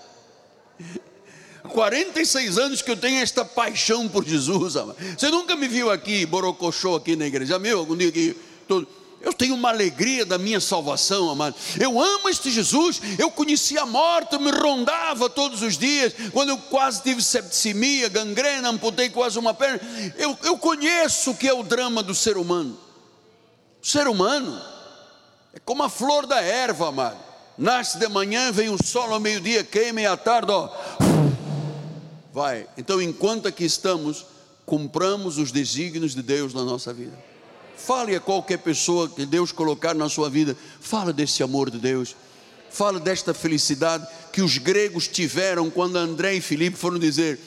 46 1.68 2.58
anos 2.58 2.82
que 2.82 2.90
eu 2.90 2.96
tenho 2.96 3.20
esta 3.22 3.44
paixão 3.44 4.08
por 4.08 4.24
Jesus. 4.24 4.76
Amado. 4.76 4.96
Você 5.16 5.30
nunca 5.30 5.56
me 5.56 5.68
viu 5.68 5.90
aqui, 5.90 6.26
borocochô, 6.26 6.96
aqui 6.96 7.16
na 7.16 7.26
igreja? 7.26 7.58
Meu, 7.58 7.78
algum 7.78 7.96
dia 7.96 8.08
aqui. 8.08 8.36
Todo. 8.68 8.86
Eu 9.20 9.32
tenho 9.32 9.54
uma 9.54 9.70
alegria 9.70 10.24
da 10.24 10.38
minha 10.38 10.60
salvação, 10.60 11.28
amado. 11.28 11.56
Eu 11.80 12.00
amo 12.00 12.28
este 12.28 12.50
Jesus. 12.50 13.00
Eu 13.18 13.30
conhecia 13.30 13.82
a 13.82 13.86
morte, 13.86 14.38
me 14.38 14.50
rondava 14.50 15.28
todos 15.28 15.60
os 15.60 15.76
dias. 15.76 16.12
Quando 16.32 16.50
eu 16.50 16.58
quase 16.58 17.02
tive 17.02 17.20
septicemia, 17.20 18.08
gangrena, 18.08 18.68
amputei 18.68 19.10
quase 19.10 19.36
uma 19.38 19.52
perna. 19.52 19.80
Eu, 20.16 20.38
eu 20.44 20.56
conheço 20.56 21.32
o 21.32 21.36
que 21.36 21.48
é 21.48 21.52
o 21.52 21.64
drama 21.64 22.02
do 22.02 22.14
ser 22.14 22.36
humano. 22.36 22.78
O 23.82 23.86
ser 23.86 24.06
humano 24.06 24.60
é 25.52 25.58
como 25.58 25.82
a 25.82 25.88
flor 25.88 26.26
da 26.26 26.40
erva, 26.40 26.88
amado. 26.88 27.18
Nasce 27.56 27.98
de 27.98 28.08
manhã, 28.08 28.52
vem 28.52 28.68
o 28.68 28.78
sol 28.80 29.12
ao 29.12 29.18
meio-dia, 29.18 29.64
queima 29.64 30.00
e 30.00 30.06
à 30.06 30.16
tarde, 30.16 30.52
ó. 30.52 30.70
Vai. 32.32 32.68
Então, 32.76 33.02
enquanto 33.02 33.48
aqui 33.48 33.64
estamos, 33.64 34.24
cumpramos 34.64 35.38
os 35.38 35.50
desígnios 35.50 36.14
de 36.14 36.22
Deus 36.22 36.54
na 36.54 36.62
nossa 36.62 36.92
vida. 36.92 37.18
Fale 37.78 38.14
a 38.14 38.20
qualquer 38.20 38.58
pessoa 38.58 39.08
que 39.08 39.24
Deus 39.24 39.52
colocar 39.52 39.94
na 39.94 40.08
sua 40.08 40.28
vida, 40.28 40.56
fala 40.80 41.12
desse 41.12 41.42
amor 41.42 41.70
de 41.70 41.78
Deus. 41.78 42.14
Fala 42.70 43.00
desta 43.00 43.32
felicidade 43.32 44.06
que 44.32 44.42
os 44.42 44.58
gregos 44.58 45.08
tiveram 45.08 45.70
quando 45.70 45.96
André 45.96 46.34
e 46.34 46.40
Filipe 46.40 46.76
foram 46.76 46.98
dizer: 46.98 47.38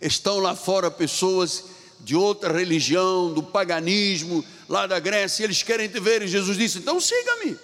estão 0.00 0.38
lá 0.38 0.56
fora 0.56 0.90
pessoas 0.90 1.64
de 2.00 2.16
outra 2.16 2.52
religião, 2.52 3.32
do 3.32 3.42
paganismo, 3.42 4.44
lá 4.68 4.86
da 4.86 4.98
Grécia, 4.98 5.44
eles 5.44 5.62
querem 5.62 5.88
te 5.88 6.00
ver. 6.00 6.22
E 6.22 6.26
Jesus 6.26 6.56
disse: 6.56 6.78
então 6.78 7.00
siga-me. 7.00 7.56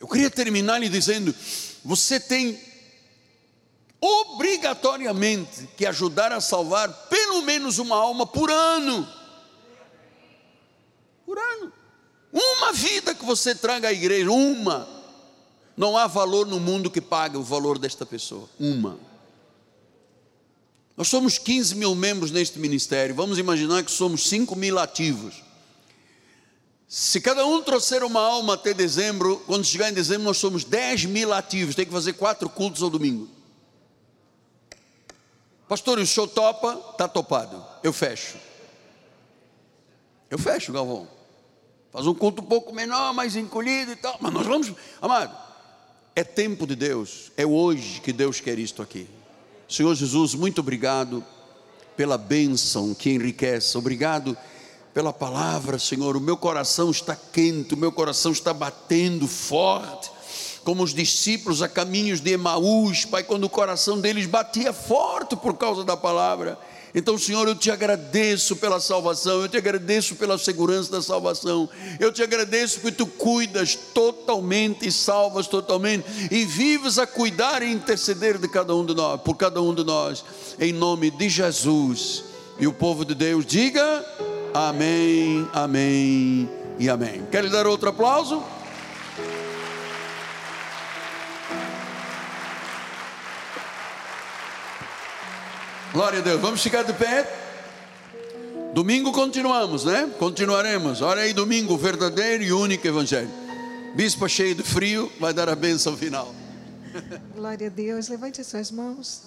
Eu 0.00 0.08
queria 0.08 0.30
terminar 0.30 0.78
lhe 0.78 0.88
dizendo: 0.88 1.34
você 1.84 2.18
tem 2.18 2.58
obrigatoriamente 4.00 5.68
que 5.76 5.86
ajudar 5.86 6.32
a 6.32 6.40
salvar 6.40 7.05
pelo 7.26 7.42
menos 7.42 7.78
uma 7.78 7.96
alma 7.96 8.26
por 8.26 8.50
ano. 8.50 9.06
Por 11.24 11.36
ano. 11.36 11.72
Uma 12.32 12.72
vida 12.72 13.14
que 13.14 13.24
você 13.24 13.54
traga 13.54 13.88
à 13.88 13.92
igreja, 13.92 14.30
uma. 14.30 14.88
Não 15.76 15.96
há 15.96 16.06
valor 16.06 16.46
no 16.46 16.60
mundo 16.60 16.90
que 16.90 17.00
pague 17.00 17.36
o 17.36 17.42
valor 17.42 17.78
desta 17.78 18.06
pessoa. 18.06 18.48
Uma. 18.58 18.98
Nós 20.96 21.08
somos 21.08 21.36
15 21.36 21.74
mil 21.74 21.94
membros 21.94 22.30
neste 22.30 22.58
ministério. 22.58 23.14
Vamos 23.14 23.38
imaginar 23.38 23.82
que 23.82 23.90
somos 23.90 24.28
5 24.28 24.54
mil 24.56 24.78
ativos. 24.78 25.42
Se 26.88 27.20
cada 27.20 27.44
um 27.44 27.60
trouxer 27.62 28.04
uma 28.04 28.20
alma 28.20 28.54
até 28.54 28.72
dezembro, 28.72 29.42
quando 29.46 29.64
chegar 29.64 29.90
em 29.90 29.92
dezembro, 29.92 30.22
nós 30.22 30.38
somos 30.38 30.64
10 30.64 31.06
mil 31.06 31.32
ativos. 31.32 31.74
Tem 31.74 31.84
que 31.84 31.92
fazer 31.92 32.12
quatro 32.14 32.48
cultos 32.48 32.82
ao 32.82 32.88
domingo. 32.88 33.35
Pastor, 35.68 35.98
o 35.98 36.06
senhor 36.06 36.28
topa? 36.28 36.80
Está 36.92 37.08
topado. 37.08 37.64
Eu 37.82 37.92
fecho. 37.92 38.36
Eu 40.30 40.38
fecho, 40.38 40.72
Galvão. 40.72 41.08
Faz 41.92 42.06
um 42.06 42.14
culto 42.14 42.42
um 42.42 42.46
pouco 42.46 42.74
menor, 42.74 43.14
mais 43.14 43.36
encolhido 43.36 43.92
e 43.92 43.96
tal. 43.96 44.16
Mas 44.20 44.32
nós 44.32 44.46
vamos, 44.46 44.72
amado, 45.00 45.36
é 46.14 46.22
tempo 46.22 46.66
de 46.66 46.76
Deus. 46.76 47.32
É 47.36 47.46
hoje 47.46 48.00
que 48.00 48.12
Deus 48.12 48.40
quer 48.40 48.58
isto 48.58 48.82
aqui. 48.82 49.08
Senhor 49.68 49.94
Jesus, 49.94 50.34
muito 50.34 50.60
obrigado 50.60 51.24
pela 51.96 52.16
bênção 52.16 52.94
que 52.94 53.10
enriquece, 53.10 53.76
obrigado 53.76 54.36
pela 54.94 55.12
palavra, 55.12 55.78
Senhor. 55.78 56.16
O 56.16 56.20
meu 56.20 56.36
coração 56.36 56.90
está 56.90 57.16
quente, 57.16 57.74
o 57.74 57.76
meu 57.76 57.90
coração 57.90 58.32
está 58.32 58.54
batendo 58.54 59.26
forte, 59.26 60.10
como 60.66 60.82
os 60.82 60.92
discípulos 60.92 61.62
a 61.62 61.68
caminhos 61.68 62.20
de 62.20 62.32
Emaús, 62.32 63.04
Pai, 63.04 63.22
quando 63.22 63.44
o 63.44 63.48
coração 63.48 64.00
deles 64.00 64.26
batia 64.26 64.72
forte 64.72 65.36
por 65.36 65.54
causa 65.56 65.84
da 65.84 65.96
palavra. 65.96 66.58
Então, 66.92 67.16
Senhor, 67.16 67.46
eu 67.46 67.54
te 67.54 67.70
agradeço 67.70 68.56
pela 68.56 68.80
salvação, 68.80 69.42
eu 69.42 69.48
te 69.48 69.56
agradeço 69.56 70.16
pela 70.16 70.36
segurança 70.36 70.90
da 70.90 71.00
salvação, 71.00 71.68
eu 72.00 72.12
te 72.12 72.20
agradeço 72.20 72.80
que 72.80 72.90
tu 72.90 73.06
cuidas 73.06 73.76
totalmente 73.94 74.88
e 74.88 74.90
salvas 74.90 75.46
totalmente 75.46 76.04
e 76.32 76.44
vives 76.44 76.98
a 76.98 77.06
cuidar 77.06 77.62
e 77.62 77.70
interceder 77.70 78.36
de 78.36 78.48
cada 78.48 78.74
um 78.74 78.84
de 78.84 78.92
nós, 78.92 79.20
por 79.20 79.36
cada 79.36 79.62
um 79.62 79.72
de 79.72 79.84
nós, 79.84 80.24
em 80.58 80.72
nome 80.72 81.12
de 81.12 81.28
Jesus. 81.28 82.24
E 82.58 82.66
o 82.66 82.72
povo 82.72 83.04
de 83.04 83.14
Deus 83.14 83.46
diga 83.46 84.04
amém, 84.52 85.48
amém 85.52 86.50
e 86.76 86.88
amém. 86.88 87.22
Quer 87.30 87.44
lhe 87.44 87.50
dar 87.50 87.68
outro 87.68 87.88
aplauso? 87.88 88.55
Glória 95.96 96.18
a 96.18 96.22
Deus. 96.22 96.38
Vamos 96.42 96.62
ficar 96.62 96.82
de 96.82 96.92
pé. 96.92 97.26
Domingo 98.74 99.12
continuamos, 99.12 99.82
né? 99.82 100.12
Continuaremos. 100.18 101.00
Olha 101.00 101.22
aí, 101.22 101.32
domingo, 101.32 101.72
o 101.72 101.78
verdadeiro 101.78 102.44
e 102.44 102.52
único 102.52 102.86
evangelho. 102.86 103.30
Bispo 103.94 104.28
cheio 104.28 104.54
de 104.54 104.62
frio, 104.62 105.10
vai 105.18 105.32
dar 105.32 105.48
a 105.48 105.54
bênção 105.54 105.96
final. 105.96 106.34
Glória 107.34 107.68
a 107.68 107.70
Deus. 107.70 108.08
Levante 108.08 108.42
as 108.42 108.46
suas 108.46 108.70
mãos. 108.70 109.22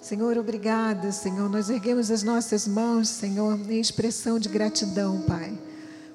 Senhor, 0.00 0.38
obrigada, 0.38 1.10
Senhor. 1.10 1.50
Nós 1.50 1.68
erguemos 1.68 2.08
as 2.08 2.22
nossas 2.22 2.68
mãos, 2.68 3.08
Senhor, 3.08 3.58
em 3.68 3.80
expressão 3.80 4.38
de 4.38 4.48
gratidão, 4.48 5.22
Pai. 5.22 5.58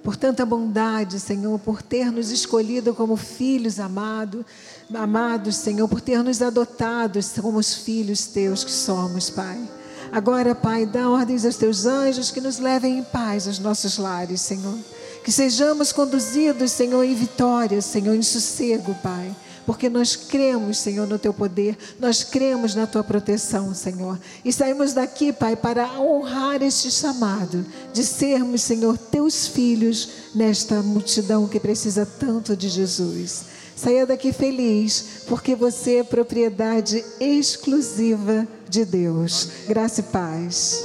Por 0.02 0.16
tanta 0.16 0.46
bondade, 0.46 1.20
Senhor, 1.20 1.60
por 1.60 1.82
ter 1.82 2.14
nos 2.14 2.32
escolhido 2.32 2.96
como 2.96 3.18
filhos 3.18 3.78
amados, 3.78 4.46
amados, 4.94 5.58
Senhor, 5.58 5.86
por 5.90 6.00
ter 6.00 6.24
nos 6.24 6.42
adotado 6.42 7.20
como 7.42 7.58
os 7.58 7.74
filhos 7.74 8.28
teus 8.28 8.64
que 8.64 8.72
somos, 8.72 9.30
Pai. 9.30 9.77
Agora, 10.18 10.56
Pai, 10.56 10.84
dá 10.84 11.08
ordens 11.08 11.46
aos 11.46 11.58
teus 11.58 11.86
anjos 11.86 12.32
que 12.32 12.42
nos 12.42 12.58
levem 12.58 12.98
em 12.98 13.04
paz 13.04 13.46
aos 13.46 13.60
nossos 13.60 14.00
lares, 14.00 14.42
Senhor. 14.42 14.76
Que 15.24 15.32
sejamos 15.32 15.92
conduzidos, 15.92 16.72
Senhor, 16.72 17.04
em 17.04 17.14
vitória, 17.14 17.80
Senhor, 17.84 18.16
em 18.16 18.24
sossego, 18.24 18.96
Pai. 19.04 19.30
Porque 19.64 19.88
nós 19.88 20.16
cremos, 20.16 20.80
Senhor, 20.80 21.06
no 21.06 21.20
teu 21.20 21.32
poder, 21.32 21.78
nós 22.00 22.24
cremos 22.24 22.74
na 22.74 22.88
tua 22.88 23.04
proteção, 23.04 23.76
Senhor. 23.76 24.20
E 24.44 24.52
saímos 24.52 24.92
daqui, 24.92 25.32
Pai, 25.32 25.56
para 25.56 26.02
honrar 26.02 26.64
este 26.64 26.90
chamado 26.90 27.64
de 27.94 28.04
sermos, 28.04 28.64
Senhor, 28.64 28.98
teus 28.98 29.46
filhos 29.48 30.10
nesta 30.34 30.82
multidão 30.82 31.48
que 31.48 31.60
precisa 31.60 32.08
tanto 32.08 32.58
de 32.58 32.70
Jesus. 32.70 33.44
Saia 33.76 34.08
daqui 34.08 34.34
feliz, 34.34 35.06
porque 35.28 35.54
você 35.54 35.98
é 35.98 36.04
propriedade 36.04 37.06
exclusiva 37.20 38.48
de 38.70 38.86
Deus. 38.86 39.50
Graça 39.68 40.02
e 40.02 40.04
paz. 40.04 40.84